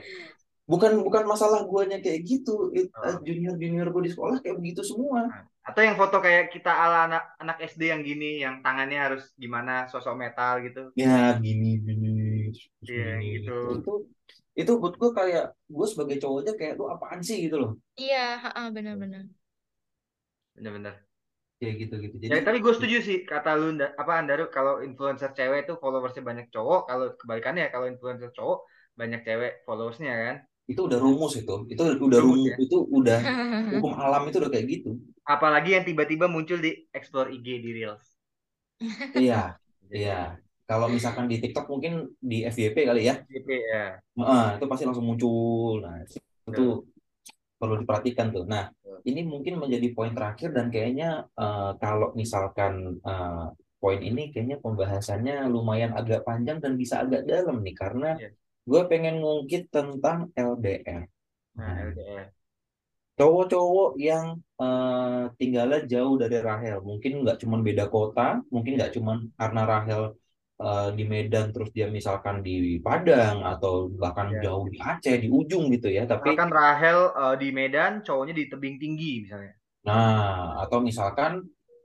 Bukan 0.67 0.99
bukan 0.99 1.23
masalah 1.25 1.63
guanya 1.63 1.97
kayak 2.03 2.27
gitu. 2.27 2.75
It- 2.75 2.91
Oh. 2.93 3.17
Junior-junior 3.23 3.87
gue 3.93 4.03
di 4.07 4.11
sekolah 4.11 4.37
kayak 4.43 4.57
begitu 4.59 4.81
semua. 4.83 5.31
Atau 5.63 5.81
yang 5.83 5.95
foto 5.99 6.19
kayak 6.23 6.51
kita 6.51 6.71
ala 6.71 7.07
anak 7.07 7.23
anak 7.39 7.57
SD 7.67 7.91
yang 7.91 8.03
gini, 8.03 8.39
yang 8.43 8.59
tangannya 8.63 8.99
harus 8.99 9.23
gimana, 9.35 9.87
sosok 9.91 10.15
metal 10.15 10.63
gitu. 10.63 10.91
Ya 10.95 11.35
gini 11.39 11.79
gini 11.83 12.09
Iya, 12.83 13.11
gitu. 13.23 13.55
Itu 13.79 13.79
itu 13.79 13.91
itu 14.57 14.71
buat 14.81 14.93
gue 14.97 15.11
kayak 15.13 15.45
gue 15.69 15.87
sebagai 15.87 16.17
cowok 16.17 16.37
aja 16.43 16.53
kayak 16.59 16.73
lu 16.79 16.85
apaan 16.89 17.19
sih 17.21 17.37
gitu 17.45 17.55
loh. 17.61 17.71
Iya, 17.99 18.41
ha-ha, 18.41 18.63
benar-benar. 18.71 19.23
Bener-bener. 21.57 21.73
Kayak 21.73 21.75
gitu-gitu. 21.81 22.15
Ya, 22.21 22.29
Jadi 22.37 22.45
tapi 22.45 22.57
gue 22.61 22.73
setuju 22.73 22.97
sih 23.01 23.17
kata 23.25 23.57
lu 23.57 23.73
apa 23.81 24.11
Andaru 24.21 24.45
kalau 24.53 24.79
influencer 24.85 25.33
cewek 25.33 25.65
itu 25.65 25.73
followersnya 25.81 26.21
banyak 26.21 26.47
cowok, 26.53 26.81
kalau 26.85 27.05
kebalikannya 27.17 27.67
kalau 27.73 27.89
influencer 27.89 28.29
cowok 28.33 28.63
banyak 28.93 29.21
cewek 29.25 29.65
followersnya 29.65 30.13
kan. 30.13 30.37
itu 30.67 30.83
udah 30.83 30.99
rumus 30.99 31.33
itu. 31.39 31.55
Itu 31.71 31.81
udah 31.95 32.19
Rumus 32.19 32.19
rumus 32.19 32.41
ya. 32.43 32.55
itu 32.59 32.77
udah 32.91 33.19
hukum 33.79 33.93
alam 33.95 34.27
itu 34.27 34.37
udah 34.43 34.51
kayak 34.51 34.65
gitu. 34.67 34.99
Apalagi 35.23 35.79
yang 35.79 35.87
tiba-tiba 35.87 36.27
muncul 36.27 36.59
di 36.59 36.87
explore 36.91 37.31
IG 37.31 37.47
di 37.63 37.69
Reels. 37.71 38.03
Iya, 39.15 39.57
iya. 39.89 40.37
Kalau 40.67 40.91
misalkan 40.91 41.31
di 41.31 41.39
TikTok 41.39 41.71
mungkin 41.71 42.11
di 42.19 42.43
FYP 42.43 42.83
kali 42.83 43.07
ya. 43.07 43.23
GP 43.23 43.49
ya. 43.49 44.03
Nah, 44.19 44.59
itu 44.59 44.67
pasti 44.67 44.83
langsung 44.83 45.07
muncul. 45.07 45.79
Nah, 45.79 46.03
itu 46.03 46.19
Betul. 46.43 46.83
perlu 47.57 47.75
diperhatikan 47.79 48.35
tuh. 48.35 48.43
Nah. 48.43 48.67
Ini 49.09 49.21
mungkin 49.33 49.53
menjadi 49.61 49.87
poin 49.95 50.13
terakhir 50.17 50.49
dan 50.57 50.67
kayaknya 50.73 51.07
eh, 51.39 51.69
kalau 51.81 52.07
misalkan 52.21 52.73
eh, 53.07 53.45
poin 53.81 53.99
ini 54.01 54.21
kayaknya 54.33 54.57
pembahasannya 54.63 55.33
lumayan 55.53 55.91
agak 55.99 56.21
panjang 56.27 56.57
dan 56.63 56.73
bisa 56.81 56.95
agak 57.03 57.21
dalam 57.29 57.55
nih 57.65 57.75
karena 57.81 58.07
Iya. 58.19 58.29
gue 58.69 58.81
pengen 58.91 59.15
ngungkit 59.23 59.63
tentang 59.75 60.19
LDR. 60.35 61.03
Nah, 61.57 61.71
LDR. 61.87 62.27
Cowok-cowok 63.17 63.89
yang 63.97 64.25
eh, 64.61 65.23
tinggalnya 65.39 65.79
jauh 65.93 66.15
dari 66.21 66.37
Rahel, 66.47 66.77
mungkin 66.89 67.11
nggak 67.25 67.37
cuma 67.41 67.57
beda 67.67 67.85
kota, 67.95 68.21
mungkin 68.53 68.71
nggak 68.77 68.91
cuma 68.95 69.11
karena 69.39 69.61
Rahel 69.71 70.01
eh, 70.65 70.89
di 70.97 71.03
Medan 71.11 71.45
terus 71.53 71.69
dia 71.75 71.87
misalkan 71.97 72.35
di 72.47 72.79
Padang 72.85 73.37
atau 73.51 73.71
bahkan 74.01 74.27
Iya. 74.33 74.41
jauh 74.43 74.65
di 74.73 74.77
Aceh 74.91 75.15
di 75.23 75.27
ujung 75.39 75.65
gitu 75.75 75.87
ya, 75.97 76.03
tapi 76.11 76.31
Misalkan 76.33 76.49
Rahel 76.57 76.99
eh, 77.23 77.35
di 77.41 77.47
Medan, 77.57 77.91
cowoknya 78.05 78.33
di 78.39 78.43
tebing 78.51 78.75
tinggi 78.81 79.11
misalnya. 79.25 79.53
Nah, 79.87 80.59
atau 80.63 80.77
misalkan 80.87 81.31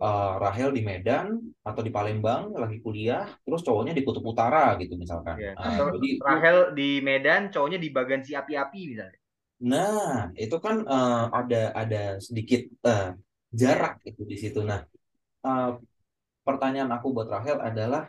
eh, 0.03 0.33
Rahel 0.43 0.71
di 0.77 0.83
Medan 0.89 1.27
atau 1.69 1.83
di 1.87 1.91
Palembang 1.97 2.43
lagi 2.63 2.79
kuliah, 2.85 3.23
terus 3.45 3.61
cowoknya 3.67 3.93
di 3.97 4.03
Kutub 4.07 4.25
Utara 4.33 4.75
gitu 4.81 4.95
misalkan. 5.03 5.37
Ya. 5.37 5.53
Nah, 5.63 5.79
Atau 5.79 5.87
jadi 5.95 6.09
itu, 6.19 6.23
Rahel 6.27 6.59
di 6.79 6.89
Medan, 7.07 7.43
cowoknya 7.53 7.79
di 7.85 7.89
Bagansi 7.97 8.33
Api-Api 8.41 8.81
misalnya. 8.93 9.19
nah 9.63 10.27
itu 10.45 10.57
kan 10.65 10.77
eh, 10.95 11.25
ada 11.39 11.57
ada 11.81 11.99
sedikit 12.27 12.61
eh, 12.89 13.15
jarak 13.61 13.93
itu 14.11 14.23
di 14.31 14.37
situ. 14.43 14.59
Nah, 14.71 14.81
eh, 15.47 15.71
pertanyaan 16.47 16.91
aku 16.97 17.07
buat 17.17 17.29
Rahel 17.35 17.59
adalah 17.63 18.03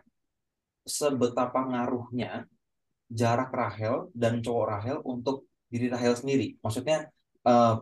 sebetapa 0.84 1.63
ngaruhnya 1.67 2.48
jarak 3.08 3.52
Rahel 3.56 4.12
dan 4.13 4.43
cowok 4.43 4.65
Rahel 4.67 4.98
untuk 5.04 5.48
diri 5.72 5.89
Rahel 5.89 6.13
sendiri. 6.13 6.58
Maksudnya, 6.62 7.10
uh, 7.48 7.80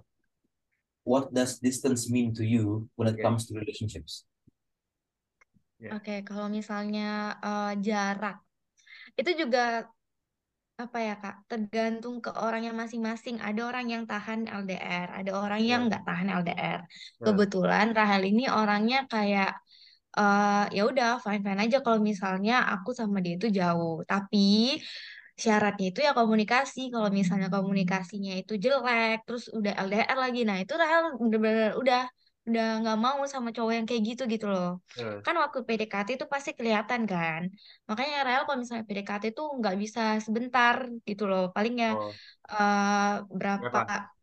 what 1.03 1.33
does 1.33 1.57
distance 1.59 2.07
mean 2.09 2.33
to 2.33 2.45
you 2.45 2.87
when 2.95 3.09
it 3.09 3.17
comes 3.19 3.49
to 3.49 3.57
relationships? 3.57 4.25
Ya. 5.81 5.97
Oke, 5.97 6.21
kalau 6.21 6.45
misalnya 6.45 7.41
eh, 7.41 7.73
jarak, 7.81 8.37
itu 9.17 9.33
juga 9.33 9.89
apa 10.77 10.97
ya 10.97 11.13
Kak, 11.17 11.45
tergantung 11.49 12.21
ke 12.21 12.29
orangnya 12.37 12.73
masing-masing. 12.73 13.37
Ada 13.41 13.61
orang 13.65 13.85
yang 13.89 14.03
tahan 14.05 14.45
LDR, 14.45 15.09
ada 15.09 15.31
orang 15.37 15.61
yang 15.61 15.81
Ya. 15.85 15.87
nggak 15.89 16.03
tahan 16.05 16.27
LDR. 16.41 16.79
Betul. 16.85 17.25
Kebetulan 17.25 17.87
Rahel 17.97 18.23
ini 18.29 18.45
orangnya 18.49 19.05
kayak 19.09 19.57
eh 20.19 20.61
ya 20.75 20.81
udah 20.89 21.07
fine-fine 21.23 21.59
aja 21.65 21.77
kalau 21.85 21.99
misalnya 22.09 22.53
aku 22.73 22.89
sama 22.99 23.17
dia 23.23 23.33
itu 23.37 23.47
jauh. 23.59 23.95
Tapi 24.09 24.37
syaratnya 25.43 25.85
itu 25.91 25.99
ya 26.07 26.11
komunikasi. 26.19 26.79
Kalau 26.93 27.09
misalnya 27.19 27.47
komunikasinya 27.55 28.31
itu 28.41 28.53
jelek, 28.63 29.15
terus 29.25 29.43
udah 29.57 29.71
LDR 29.85 30.17
lagi, 30.23 30.39
nah 30.49 30.57
itu 30.63 30.73
Rahel 30.81 31.03
bener-bener 31.21 31.71
udah 31.81 31.99
udah 32.49 32.63
nggak 32.81 32.97
mau 33.05 33.19
sama 33.33 33.49
cowok 33.55 33.73
yang 33.77 33.85
kayak 33.89 34.03
gitu 34.09 34.23
gitu 34.33 34.45
loh. 34.53 34.67
Kan 35.25 35.35
waktu 35.41 35.59
PDKT 35.67 36.07
itu 36.17 36.25
pasti 36.33 36.51
kelihatan 36.57 37.01
kan. 37.11 37.41
Makanya 37.89 38.15
Rahel 38.25 38.41
kalau 38.47 38.59
misalnya 38.61 38.85
PDKT 38.89 39.23
itu 39.33 39.41
nggak 39.59 39.75
bisa 39.83 40.01
sebentar 40.25 40.75
gitu 41.09 41.23
loh. 41.31 41.41
Paling 41.55 41.73
ya 41.83 41.89
Oh, 41.89 42.19
eh, 42.51 43.13
berapa? 43.39 43.79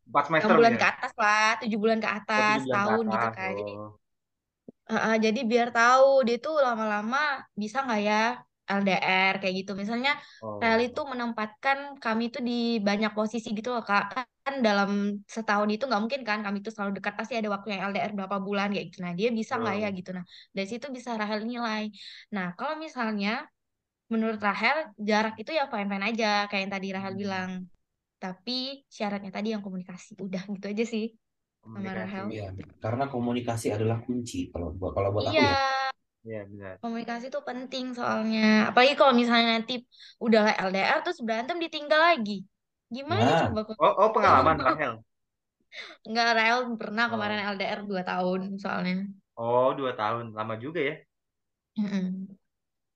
Empat 0.08 0.24
enam 0.40 0.50
semester 0.50 0.56
bulan 0.58 0.74
mungkin 0.74 0.78
ke 0.80 0.84
ya? 0.84 0.88
atas 0.92 1.12
lah, 1.22 1.46
tujuh 1.60 1.78
bulan 1.82 1.98
ke 2.04 2.08
Oh, 2.08 2.18
atas, 2.18 2.58
ke 2.70 2.70
tahun 2.74 3.04
gitu 3.14 3.26
kan. 3.36 3.52
Jadi 3.60 3.72
Oh, 3.72 3.98
Heeh, 4.90 5.14
jadi 5.24 5.40
biar 5.50 5.68
tahu 5.76 6.06
dia 6.26 6.36
tuh 6.44 6.54
lama-lama 6.66 7.18
bisa 7.62 7.76
nggak 7.84 8.00
ya 8.08 8.14
LDR 8.78 9.32
kayak 9.40 9.54
gitu. 9.60 9.70
Misalnya 9.82 10.10
Rel 10.62 10.80
oh, 10.80 10.88
itu 10.88 11.00
menempatkan 11.12 11.78
kami 12.02 12.22
itu 12.28 12.38
di 12.48 12.52
banyak 12.88 13.10
posisi 13.18 13.48
gitu 13.58 13.68
loh 13.74 13.82
Kak. 13.88 14.02
Kan 14.44 14.54
dalam 14.66 14.90
setahun 15.34 15.68
itu 15.74 15.82
nggak 15.88 16.00
mungkin 16.04 16.22
kan 16.28 16.38
kami 16.44 16.56
itu 16.62 16.70
selalu 16.74 16.92
dekat. 16.96 17.12
Pasti 17.20 17.34
ada 17.38 17.48
waktu 17.54 17.66
yang 17.72 17.80
LDR 17.88 18.12
berapa 18.18 18.36
bulan 18.46 18.66
kayak 18.72 18.84
gitu. 18.88 18.98
Nah 19.04 19.12
dia 19.18 19.28
bisa 19.38 19.52
nggak 19.60 19.74
ya 19.82 19.86
gitu. 19.98 20.10
Nah 20.16 20.24
dari 20.56 20.66
situ 20.72 20.86
bisa 20.96 21.10
Rahel 21.20 21.40
nilai. 21.50 21.82
Nah 22.34 22.46
kalau 22.58 22.74
misalnya 22.84 23.28
menurut 24.12 24.40
Rahel 24.46 24.76
jarak 25.08 25.34
itu 25.42 25.50
ya 25.58 25.64
fine-fine 25.72 26.04
aja 26.10 26.26
kayak 26.48 26.62
yang 26.64 26.74
tadi 26.76 26.88
Rahel 26.96 27.14
Hmm, 27.14 27.18
bilang. 27.22 27.50
Tapi 28.22 28.52
syaratnya 28.96 29.30
tadi 29.36 29.48
yang 29.54 29.62
komunikasi. 29.66 30.10
Udah 30.26 30.42
gitu 30.54 30.66
aja 30.72 30.84
sih 30.94 31.04
sama 31.72 31.90
komunikasi. 31.94 31.98
Rahel. 31.98 32.28
Iya, 32.32 32.44
karena 32.82 33.04
komunikasi 33.14 33.66
adalah 33.76 33.98
kunci 34.06 34.36
kalau 34.52 34.68
buat 34.78 34.92
kalau 34.96 35.08
buat 35.14 35.26
aku 35.32 35.34
Iya. 35.34 35.50
ya. 35.52 35.56
Iya, 36.28 36.40
benar. 36.52 36.76
Komunikasi 36.82 37.24
itu 37.30 37.40
penting 37.48 37.84
soalnya. 37.98 38.40
Apalagi 38.70 38.94
kalau 39.00 39.14
misalnya 39.20 39.46
nanti 39.58 39.72
udah 40.24 40.42
LDR 40.66 40.98
terus 41.04 41.18
berantem 41.26 41.56
ditinggal 41.64 42.00
lagi. 42.08 42.32
Gimana 42.96 43.30
Nah, 43.30 43.40
coba? 43.40 43.60
Oh, 43.80 43.92
oh 44.02 44.08
pengalaman 44.14 44.58
Rahel. 44.66 44.92
Enggak, 46.06 46.26
Rael 46.36 46.58
pernah 46.80 47.04
kemarin 47.12 47.40
Oh, 47.40 47.52
LDR 47.54 47.80
2 47.90 48.02
tahun 48.10 48.40
soalnya. 48.62 48.94
oh 49.44 49.68
dua 49.78 49.92
tahun, 50.00 50.24
lama 50.38 50.54
juga 50.64 50.80
ya. 50.88 50.94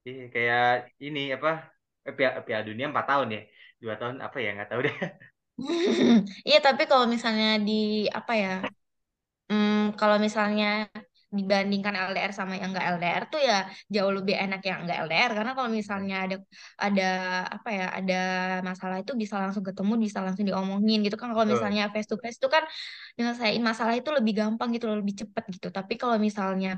Iya, 0.09 0.22
kayak 0.35 0.61
ini 1.07 1.20
apa? 1.37 1.48
Eh, 2.07 2.12
Piala, 2.16 2.38
Piala 2.46 2.62
Dunia 2.68 2.87
empat 2.90 3.05
tahun 3.11 3.29
ya. 3.37 3.40
Dua 3.83 3.94
tahun 4.01 4.16
apa 4.27 4.37
ya? 4.44 4.48
Nggak 4.55 4.68
tahu 4.70 4.81
deh. 4.87 4.94
Iya, 6.49 6.57
tapi 6.67 6.83
kalau 6.91 7.07
misalnya 7.15 7.47
di 7.67 7.73
apa 8.19 8.33
ya? 8.43 8.49
Hmm, 9.51 9.75
kalau 10.01 10.17
misalnya 10.27 10.67
dibandingkan 11.38 11.95
LDR 12.09 12.33
sama 12.38 12.53
yang 12.61 12.71
enggak 12.73 12.87
LDR 12.95 13.25
tuh 13.33 13.41
ya 13.49 13.55
jauh 13.95 14.12
lebih 14.19 14.35
enak 14.45 14.61
yang 14.69 14.79
enggak 14.85 14.99
LDR 15.05 15.31
karena 15.38 15.53
kalau 15.57 15.71
misalnya 15.81 16.15
ada 16.25 16.37
ada 16.87 17.05
apa 17.57 17.69
ya 17.79 17.85
ada 17.99 18.15
masalah 18.69 18.97
itu 19.03 19.12
bisa 19.23 19.35
langsung 19.43 19.65
ketemu 19.69 19.93
bisa 20.07 20.19
langsung 20.25 20.45
diomongin 20.49 20.99
gitu 21.07 21.17
kan 21.21 21.29
kalau 21.33 21.47
Betul. 21.49 21.57
misalnya 21.57 21.83
face 21.95 22.09
to 22.11 22.17
face 22.23 22.37
itu 22.41 22.49
kan 22.57 22.65
nyelesain 23.17 23.62
masalah 23.71 23.95
itu 24.01 24.11
lebih 24.19 24.33
gampang 24.41 24.69
gitu 24.77 24.85
loh 24.88 24.97
lebih 25.01 25.15
cepat 25.25 25.45
gitu 25.55 25.69
tapi 25.79 25.95
kalau 26.01 26.17
misalnya 26.27 26.71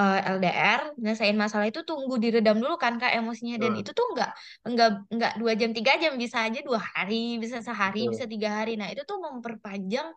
eh, 0.00 0.16
LDR 0.34 0.80
nyelesain 1.00 1.36
masalah 1.44 1.66
itu 1.70 1.80
tunggu 1.88 2.14
diredam 2.24 2.56
dulu 2.62 2.74
kan 2.84 2.92
kak 3.00 3.12
emosinya 3.18 3.56
dan 3.62 3.72
Betul. 3.72 3.80
itu 3.80 3.90
tuh 3.98 4.04
enggak 4.12 4.30
enggak 4.68 4.88
enggak 5.14 5.32
dua 5.40 5.52
jam 5.60 5.70
tiga 5.76 5.92
jam 6.02 6.12
bisa 6.22 6.38
aja 6.46 6.58
dua 6.68 6.80
hari 6.94 7.14
bisa 7.42 7.58
sehari 7.66 8.00
bisa 8.12 8.24
Betul. 8.24 8.32
tiga 8.32 8.48
hari 8.58 8.70
nah 8.80 8.88
itu 8.92 9.02
tuh 9.10 9.18
memperpanjang 9.26 10.08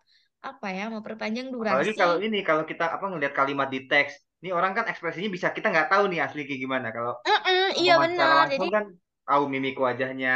apa 0.48 0.66
ya 0.76 0.82
memperpanjang 0.94 1.46
Apalagi 1.64 1.92
kalau 2.00 2.16
durasi 2.16 2.26
ini, 2.26 2.38
kalau 2.48 2.64
kita 2.70 2.84
apa 2.96 3.04
ngelihat 3.10 3.34
kalimat 3.38 3.68
di 3.74 3.80
teks, 3.90 4.12
ini 4.40 4.50
orang 4.58 4.72
kan 4.76 4.84
ekspresinya 4.90 5.28
bisa 5.36 5.48
kita 5.56 5.66
nggak 5.72 5.88
tahu 5.92 6.02
nih 6.10 6.20
asli 6.24 6.40
kayak 6.48 6.60
gimana. 6.64 6.88
Kalau 6.96 7.12
Mm-mm, 7.26 7.68
iya 7.82 7.94
omongan 7.94 8.06
secara 8.12 8.34
benar. 8.38 8.44
Jadi 8.52 8.66
kan 8.74 8.84
tahu 9.28 9.42
mimik 9.52 9.76
wajahnya, 9.86 10.30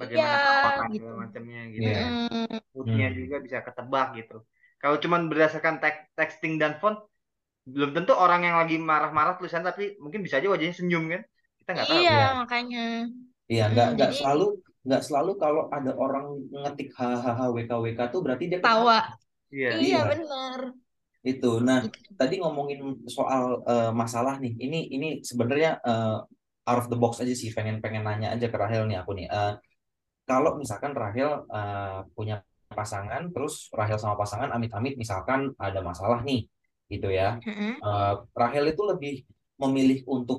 bagaimana 0.00 0.36
perawakan 0.42 0.86
gitu. 0.94 1.06
segala 1.06 1.14
macamnya 1.24 1.60
gitu 1.76 1.90
iya. 1.90 1.98
kan. 2.00 2.12
Moodnya 2.74 3.06
Hmm. 3.06 3.20
juga 3.20 3.36
bisa 3.46 3.58
ketebak 3.66 4.06
gitu. 4.18 4.36
Kalau 4.82 4.96
cuman 5.04 5.22
berdasarkan 5.30 5.76
tek- 5.82 6.08
texting 6.18 6.54
dan 6.62 6.72
phone, 6.80 6.96
belum 7.74 7.90
tentu 7.96 8.12
orang 8.14 8.40
yang 8.46 8.56
lagi 8.60 8.76
marah-marah 8.80 9.34
tulisan, 9.38 9.62
tapi 9.62 9.96
mungkin 10.02 10.20
bisa 10.24 10.38
aja 10.38 10.48
wajahnya 10.50 10.74
senyum 10.76 11.04
kan. 11.12 11.22
Kita 11.60 11.70
nggak 11.76 11.86
tahu. 11.88 12.00
Iya 12.02 12.10
Iya, 12.10 12.26
makanya. 12.40 12.84
iya, 13.50 13.64
nggak 13.72 13.86
nggak 13.96 14.10
jadi 14.10 14.18
selalu 14.20 14.46
nggak 14.80 15.02
selalu 15.04 15.32
kalau 15.36 15.62
ada 15.68 15.92
orang 15.92 16.26
ngetik 16.48 16.88
hahaha 16.96 17.44
WKWK 17.52 18.00
tuh 18.14 18.20
berarti 18.24 18.44
dia 18.48 18.60
tawa. 18.64 18.98
Iya. 19.52 19.68
Iya 19.76 19.78
Iya, 19.82 19.98
benar. 20.08 20.60
itu. 21.20 21.50
Nah, 21.60 21.78
Gitu. 21.84 22.16
tadi 22.16 22.34
ngomongin 22.40 22.80
soal 23.04 23.60
eh, 23.68 23.90
masalah 23.92 24.40
nih. 24.40 24.56
Ini 24.56 24.78
ini 24.96 25.08
sebenarnya 25.20 25.70
eh, 25.84 26.16
out 26.68 26.78
of 26.80 26.86
the 26.88 26.96
box 26.96 27.20
aja 27.20 27.34
sih. 27.36 27.52
Pengen 27.52 27.76
pengen 27.84 28.02
nanya 28.08 28.32
aja 28.34 28.46
ke 28.48 28.56
Rahel 28.56 28.88
nih 28.88 28.96
aku 29.04 29.12
nih. 29.18 29.26
Eh, 29.28 29.52
kalau 30.24 30.56
misalkan 30.56 30.96
Rahel 30.96 31.44
eh, 31.50 31.98
punya 32.16 32.40
pasangan, 32.70 33.28
terus 33.34 33.68
Rahel 33.74 33.98
sama 34.00 34.14
pasangan 34.16 34.48
amit-amit 34.54 34.94
misalkan 34.96 35.50
ada 35.58 35.82
masalah 35.82 36.22
nih, 36.22 36.46
gitu 36.92 37.08
ya. 37.18 37.38
Eh, 37.86 38.12
Rahel 38.40 38.64
itu 38.72 38.82
lebih 38.90 39.14
memilih 39.62 39.98
untuk 40.14 40.38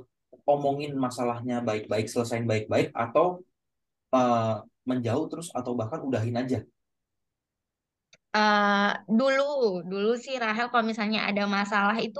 omongin 0.53 0.91
masalahnya 1.05 1.55
baik-baik, 1.67 2.05
selesain 2.11 2.45
baik-baik, 2.51 2.91
atau 2.93 3.25
eh, 4.15 4.55
menjauh 4.89 5.25
terus 5.31 5.47
atau 5.55 5.71
bahkan 5.79 6.01
udahin 6.07 6.35
aja. 6.41 6.59
Eh, 8.31 8.91
dulu, 9.19 9.43
dulu 9.91 10.09
sih 10.23 10.35
Rahel 10.43 10.67
kalau 10.71 10.85
misalnya 10.91 11.19
ada 11.29 11.43
masalah 11.57 11.97
itu 11.99 12.19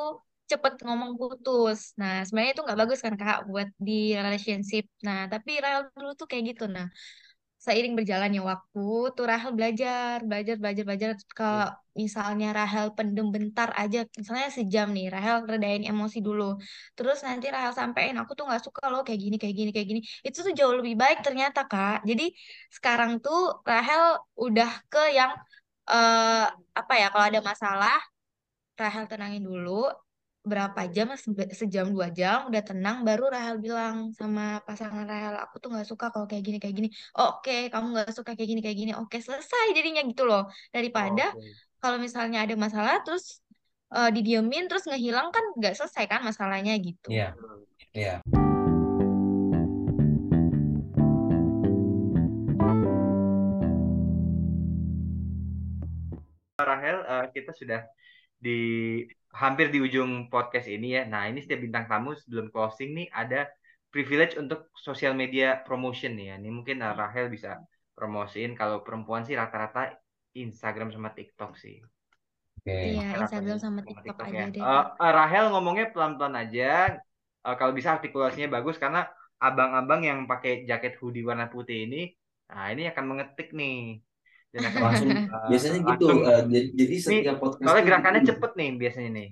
cepet 0.52 0.74
ngomong 0.84 1.12
putus. 1.16 1.96
Nah 2.00 2.12
sebenarnya 2.28 2.52
itu 2.56 2.64
nggak 2.68 2.80
bagus 2.84 3.00
kan 3.06 3.16
kak 3.22 3.38
buat 3.50 3.70
di 3.88 3.92
relationship. 4.26 4.84
Nah 5.08 5.18
tapi 5.32 5.52
Rahel 5.64 5.82
dulu 5.96 6.12
tuh 6.20 6.28
kayak 6.30 6.44
gitu. 6.52 6.64
Nah 6.76 6.86
seiring 7.66 7.94
berjalannya 8.00 8.42
waktu 8.52 8.80
tuh 9.16 9.26
Rahel 9.30 9.52
belajar 9.58 10.16
belajar 10.30 10.56
belajar 10.62 10.84
belajar. 10.88 11.10
Ke 11.38 11.46
misalnya 12.02 12.48
Rahel 12.58 12.88
pendem 12.98 13.28
bentar 13.36 13.70
aja 13.82 13.98
misalnya 14.20 14.48
sejam 14.58 14.88
nih 14.96 15.06
Rahel 15.14 15.36
redain 15.52 15.84
emosi 15.92 16.18
dulu. 16.28 16.44
Terus 16.98 17.18
nanti 17.28 17.46
Rahel 17.56 17.74
sampein 17.80 18.16
aku 18.22 18.32
tuh 18.38 18.46
nggak 18.48 18.64
suka 18.68 18.84
loh 18.92 19.02
kayak 19.06 19.20
gini 19.24 19.36
kayak 19.42 19.56
gini 19.60 19.70
kayak 19.76 19.88
gini. 19.92 20.02
Itu 20.28 20.38
tuh 20.46 20.54
jauh 20.60 20.76
lebih 20.80 20.96
baik 21.02 21.18
ternyata 21.26 21.60
Kak. 21.72 21.98
Jadi 22.10 22.24
sekarang 22.76 23.12
tuh 23.26 23.38
Rahel 23.70 24.04
udah 24.46 24.70
ke 24.92 25.02
yang 25.18 25.32
eh 25.92 26.46
apa 26.80 26.94
ya 27.02 27.06
kalau 27.14 27.26
ada 27.30 27.42
masalah 27.52 27.98
Rahel 28.82 29.06
tenangin 29.12 29.44
dulu 29.50 29.72
berapa 30.42 30.82
jam 30.90 31.14
se- 31.14 31.54
sejam 31.54 31.94
dua 31.94 32.10
jam 32.10 32.50
udah 32.50 32.62
tenang 32.66 33.06
baru 33.06 33.30
Rahel 33.30 33.62
bilang 33.62 34.10
sama 34.18 34.58
pasangan 34.66 35.06
Rahel 35.06 35.38
aku 35.38 35.62
tuh 35.62 35.70
nggak 35.70 35.86
suka 35.86 36.10
kalau 36.10 36.26
kayak 36.26 36.42
gini 36.42 36.58
kayak 36.58 36.76
gini 36.82 36.90
oke 37.14 37.70
kamu 37.70 37.86
nggak 37.94 38.10
suka 38.10 38.34
kayak 38.34 38.50
gini 38.50 38.62
kayak 38.66 38.78
gini 38.82 38.92
oke 38.98 39.18
selesai 39.22 39.66
jadinya 39.78 40.02
gitu 40.02 40.26
loh 40.26 40.50
daripada 40.74 41.30
Oke. 41.38 41.46
kalau 41.78 42.02
misalnya 42.02 42.42
ada 42.42 42.58
masalah 42.58 43.06
terus 43.06 43.46
eh, 43.94 44.10
didiemin 44.10 44.66
terus 44.66 44.90
ngehilang 44.90 45.30
kan 45.30 45.46
nggak 45.62 45.78
selesai 45.78 46.10
kan 46.10 46.26
masalahnya 46.26 46.74
gitu 46.82 47.14
Iya, 47.14 47.38
Betul. 47.38 47.58
iya. 47.94 48.16
Rahel, 56.62 56.98
eh, 57.06 57.26
kita 57.34 57.52
sudah 57.58 57.82
di 58.42 58.58
hampir 59.32 59.72
di 59.72 59.80
ujung 59.80 60.28
podcast 60.28 60.68
ini 60.68 61.00
ya. 61.00 61.02
Nah, 61.08 61.28
ini 61.28 61.40
setiap 61.40 61.64
bintang 61.64 61.86
tamu 61.88 62.16
sebelum 62.16 62.52
closing 62.52 62.92
nih 62.96 63.08
ada 63.12 63.48
privilege 63.92 64.40
untuk 64.40 64.72
social 64.76 65.12
media 65.16 65.60
promotion 65.64 66.16
nih 66.16 66.32
ya. 66.32 66.36
Ini 66.40 66.50
mungkin 66.52 66.84
eh, 66.84 66.94
Rahel 66.96 67.28
bisa 67.32 67.60
promosiin 67.96 68.56
kalau 68.56 68.84
perempuan 68.84 69.28
sih 69.28 69.36
rata-rata 69.36 69.92
Instagram 70.36 70.92
sama 70.96 71.12
TikTok 71.12 71.60
sih. 71.60 71.84
Oke. 72.62 72.78
iya 72.94 73.18
Instagram 73.18 73.58
sama 73.58 73.82
sama 73.82 73.88
TikTok 73.88 74.06
TikTok 74.06 74.28
aja 74.28 74.38
ya. 74.38 74.46
deh 74.54 74.62
Eh, 74.62 74.86
eh, 75.02 75.12
Rahel 75.12 75.46
ngomongnya 75.52 75.86
pelan-pelan 75.92 76.36
aja. 76.40 76.96
Eh, 77.42 77.56
kalau 77.58 77.74
bisa 77.76 77.98
artikulasinya 77.98 78.48
bagus 78.54 78.78
karena 78.78 79.10
abang-abang 79.42 80.02
yang 80.06 80.20
pakai 80.30 80.70
jaket 80.70 81.02
hoodie 81.02 81.26
warna 81.26 81.50
putih 81.50 81.90
ini, 81.90 82.14
nah 82.46 82.70
ini 82.70 82.86
akan 82.86 83.06
mengetik 83.10 83.50
nih. 83.58 83.98
Langsung 84.84 85.10
eh, 85.16 85.48
biasanya 85.48 85.80
gitu 85.80 86.06
langsung 86.12 86.20
eh, 86.28 86.44
jadi, 86.52 86.68
jadi 86.76 86.96
setiap 87.00 87.38
podcast 87.40 87.64
soalnya 87.64 87.86
gerakannya 87.88 88.22
gitu. 88.22 88.30
cepet 88.36 88.52
nih 88.60 88.70
biasanya 88.76 89.10
nih. 89.16 89.30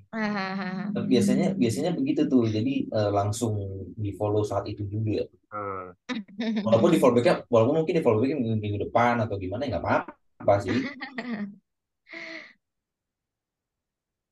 Eh, 0.95 1.03
biasanya 1.05 1.47
biasanya 1.59 1.91
begitu 1.91 2.21
tuh 2.31 2.43
jadi 2.47 2.73
eh, 2.87 3.11
langsung 3.11 3.53
di 3.99 4.11
follow 4.15 4.47
saat 4.47 4.63
itu 4.71 4.87
juga 4.87 5.27
Eh, 5.49 5.89
walaupun 6.61 6.93
di 6.93 7.01
follow 7.01 7.17
backnya 7.17 7.41
walaupun 7.49 7.81
mungkin 7.81 7.97
di 7.97 8.03
follow 8.05 8.21
backnya 8.21 8.37
minggu, 8.37 8.61
minggu 8.61 8.79
depan 8.85 9.17
atau 9.25 9.33
gimana 9.41 9.65
ya 9.65 9.75
nggak 9.75 9.81
apa-apa 9.81 10.53
sih 10.61 10.77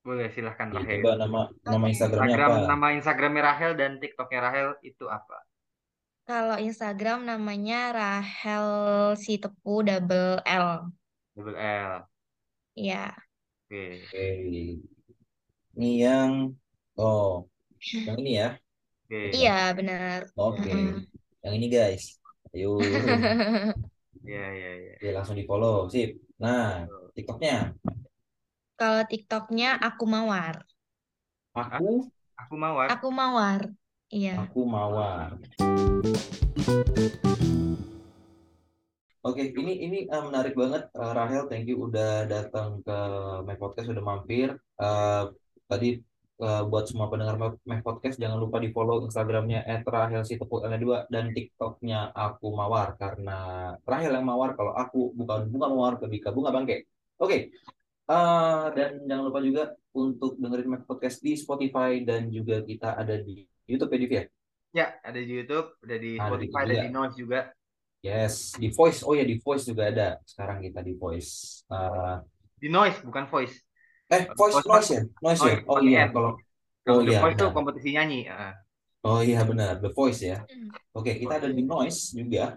boleh 0.07 0.29
silahkan 0.31 0.71
Rahel. 0.71 1.03
coba 1.03 1.11
nama 1.19 1.41
nama. 1.67 1.85
Instagramnya 1.91 2.31
Instagram 2.31 2.51
apa 2.53 2.69
nama 2.69 2.87
Instagramnya 2.95 3.43
Rahel 3.43 3.71
dan 3.75 3.91
TikToknya 3.99 4.39
Rahel 4.39 4.69
itu 4.85 5.03
apa? 5.09 5.46
Kalau 6.27 6.57
Instagram 6.67 7.19
namanya 7.29 7.79
Rahel 7.97 8.67
si 9.23 9.33
tepu 9.43 9.73
double 9.87 10.43
L. 10.43 10.67
Double 11.35 11.55
L. 11.55 12.07
Ya. 12.75 13.15
Oke. 13.67 13.99
oke 14.07 14.25
ini 15.77 15.89
yang 16.03 16.31
oh 16.97 17.45
yang 18.07 18.17
ini 18.21 18.31
ya 18.41 18.47
Oke. 19.07 19.19
Iya, 19.35 19.51
benar. 19.77 20.19
oke 20.35 20.71
Mm-mm. 20.71 21.07
yang 21.43 21.53
ini 21.57 21.67
guys 21.71 22.03
ayo 22.55 22.75
Iya 24.27 24.43
iya 24.57 24.69
iya. 24.81 24.91
Oke, 24.99 25.07
langsung 25.15 25.35
di 25.39 25.45
follow 25.47 25.87
sip 25.93 26.09
nah 26.43 26.83
TikToknya 27.15 27.71
Kalau 28.79 29.01
TikToknya 29.11 29.69
aku 29.87 30.03
mawar. 30.13 30.55
aku 31.57 31.87
Aku 32.37 32.53
mawar. 32.61 32.87
Aku 32.93 33.07
mawar. 33.19 33.61
Iya. 34.07 34.47
aku 34.47 34.63
mawar 34.63 35.35
Oke, 39.27 39.43
ini 39.51 39.83
ini 39.83 39.97
eh, 40.07 40.23
menarik 40.23 40.55
banget 40.55 40.87
Eh, 40.95 41.11
Rahel. 41.11 41.51
Thank 41.51 41.67
you 41.67 41.83
udah 41.83 42.23
datang 42.31 42.79
ke 42.79 42.97
My 43.43 43.59
Podcast, 43.59 43.91
udah 43.91 43.99
mampir. 43.99 44.55
Eh, 44.55 45.23
tadi 45.67 45.99
eh, 46.39 46.63
buat 46.63 46.87
semua 46.87 47.11
pendengar 47.11 47.35
My 47.35 47.51
My 47.67 47.79
Podcast 47.83 48.15
jangan 48.15 48.39
lupa 48.39 48.63
di 48.63 48.71
follow 48.71 49.03
Instagramnya 49.03 49.67
@rahelsitepuk2 49.83 51.11
dan 51.11 51.35
TikToknya 51.35 52.15
aku 52.15 52.55
mawar 52.55 52.95
karena 52.95 53.37
Rahel 53.83 54.15
yang 54.15 54.23
mawar 54.31 54.55
kalau 54.55 54.71
aku 54.71 55.11
bukan 55.11 55.51
bunga 55.51 55.67
mawar 55.75 55.93
kebika 55.99 56.31
bunga 56.31 56.55
bangke. 56.55 56.87
Oke, 57.19 57.51
Eh, 58.07 58.65
dan 58.71 59.03
jangan 59.03 59.23
lupa 59.27 59.43
juga 59.43 59.63
untuk 59.91 60.39
dengerin 60.39 60.71
My 60.71 60.79
Podcast 60.87 61.19
di 61.19 61.35
Spotify 61.35 61.99
dan 62.07 62.31
juga 62.31 62.63
kita 62.63 62.95
ada 62.95 63.19
di 63.19 63.43
YouTube 63.67 63.91
ya, 63.93 63.99
Div, 63.99 64.11
ya? 64.11 64.23
Ya, 64.75 64.87
ada 65.03 65.19
di 65.19 65.31
YouTube, 65.31 65.67
ada 65.83 65.95
di 65.97 66.11
Ada 66.19 66.27
Spotify, 66.29 66.61
ada 66.67 66.75
di 66.85 66.89
Noise 66.91 67.15
juga. 67.17 67.39
Yes, 68.05 68.53
di 68.55 68.69
Voice. 68.71 69.01
Oh 69.03 69.13
ya, 69.17 69.25
di 69.25 69.35
Voice 69.41 69.65
juga 69.67 69.89
ada. 69.89 70.07
Sekarang 70.23 70.61
kita 70.63 70.79
di 70.85 70.93
Voice. 70.95 71.63
Eh, 71.67 72.15
Di 72.57 72.69
Noise, 72.69 73.01
bukan 73.05 73.25
Voice. 73.29 73.55
Eh, 74.07 74.23
voice 74.39 74.63
Voice 74.63 74.67
noise 74.71 74.89
ya? 74.95 75.01
Noise 75.19 75.41
ya? 75.43 75.55
Oh 75.67 75.79
iya, 75.83 76.03
kalau 76.13 76.31
Kalau 76.87 76.99
Oh 76.99 77.03
The 77.03 77.11
iya, 77.11 77.19
Voice 77.19 77.35
tuh 77.35 77.49
benar. 77.49 77.57
kompetisi 77.57 77.89
nyanyi. 77.91 78.19
Ah, 78.31 78.55
Oh 79.03 79.19
iya 79.23 79.39
benar, 79.47 79.79
The 79.83 79.89
Voice 79.91 80.21
ya. 80.23 80.43
Hmm. 80.47 80.69
Oke, 80.95 81.11
kita 81.19 81.39
ada 81.39 81.49
di 81.51 81.63
Noise 81.63 82.15
juga. 82.15 82.55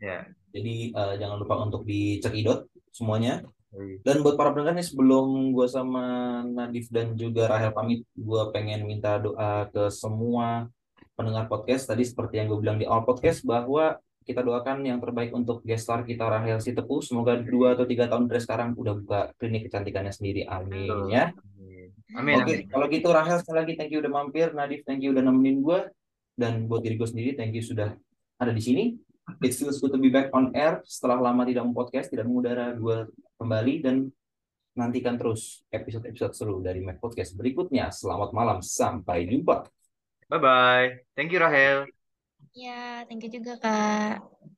ya. 0.00 0.18
Jadi 0.50 0.90
eh, 0.92 1.14
jangan 1.20 1.36
lupa 1.40 1.54
untuk 1.64 1.82
dicekidot 1.86 2.66
semuanya. 2.90 3.40
Iya. 3.70 4.02
Dan 4.02 4.26
buat 4.26 4.34
para 4.34 4.50
pendengar 4.50 4.74
nih 4.74 4.86
sebelum 4.86 5.54
gue 5.54 5.66
sama 5.70 6.04
Nadif 6.42 6.90
dan 6.90 7.14
juga 7.14 7.46
Rahel 7.46 7.70
pamit, 7.70 8.02
gue 8.18 8.42
pengen 8.50 8.82
minta 8.82 9.22
doa 9.22 9.70
ke 9.70 9.86
semua 9.94 10.66
pendengar 11.14 11.46
podcast. 11.46 11.86
Tadi 11.86 12.02
seperti 12.02 12.42
yang 12.42 12.50
gue 12.50 12.58
bilang 12.58 12.78
di 12.82 12.86
awal 12.86 13.06
podcast 13.06 13.46
bahwa 13.46 13.94
kita 14.26 14.42
doakan 14.42 14.82
yang 14.82 14.98
terbaik 14.98 15.30
untuk 15.32 15.62
guest 15.62 15.86
star 15.86 16.02
kita 16.02 16.26
Rahel 16.26 16.58
Sitepu. 16.58 16.98
Semoga 16.98 17.38
dua 17.38 17.78
atau 17.78 17.86
tiga 17.86 18.10
tahun 18.10 18.26
dari 18.26 18.42
sekarang 18.42 18.74
udah 18.74 18.94
buka 18.98 19.20
klinik 19.38 19.70
kecantikannya 19.70 20.10
sendiri. 20.10 20.50
Amin 20.50 20.90
Betul. 20.90 21.14
ya. 21.14 21.30
Amin. 22.18 22.42
Oke, 22.42 22.58
amin. 22.58 22.66
kalau 22.66 22.86
gitu 22.90 23.08
Rahel 23.14 23.38
sekali 23.38 23.56
lagi 23.62 23.72
thank 23.78 23.94
you 23.94 24.02
udah 24.02 24.10
mampir, 24.10 24.50
Nadif 24.50 24.82
thank 24.82 24.98
you 24.98 25.14
udah 25.14 25.22
nemenin 25.22 25.62
gue, 25.62 25.94
dan 26.34 26.66
buat 26.66 26.82
diri 26.82 26.98
gue 26.98 27.06
sendiri 27.06 27.38
thank 27.38 27.54
you 27.54 27.62
sudah 27.62 27.94
ada 28.42 28.50
di 28.50 28.58
sini. 28.58 28.84
It 29.46 29.54
feels 29.54 29.78
good 29.78 29.94
to 29.94 30.00
be 30.02 30.10
back 30.10 30.34
on 30.34 30.50
air 30.58 30.82
setelah 30.82 31.30
lama 31.30 31.46
tidak 31.46 31.62
podcast, 31.70 32.10
tidak 32.10 32.26
mengudara 32.26 32.74
gue 32.74 33.06
kembali 33.40 33.74
dan 33.80 33.96
nantikan 34.76 35.16
terus 35.16 35.64
episode-episode 35.72 36.36
seru 36.36 36.60
dari 36.60 36.84
Mac 36.84 37.00
Podcast 37.00 37.32
berikutnya. 37.32 37.88
Selamat 37.88 38.36
malam, 38.36 38.60
sampai 38.60 39.24
jumpa. 39.24 39.64
Bye 40.28 40.40
bye. 40.44 40.88
Thank 41.16 41.32
you 41.32 41.40
Rahel. 41.40 41.88
Ya, 42.52 43.08
thank 43.08 43.24
you 43.24 43.32
juga, 43.32 43.56
Kak. 43.56 44.49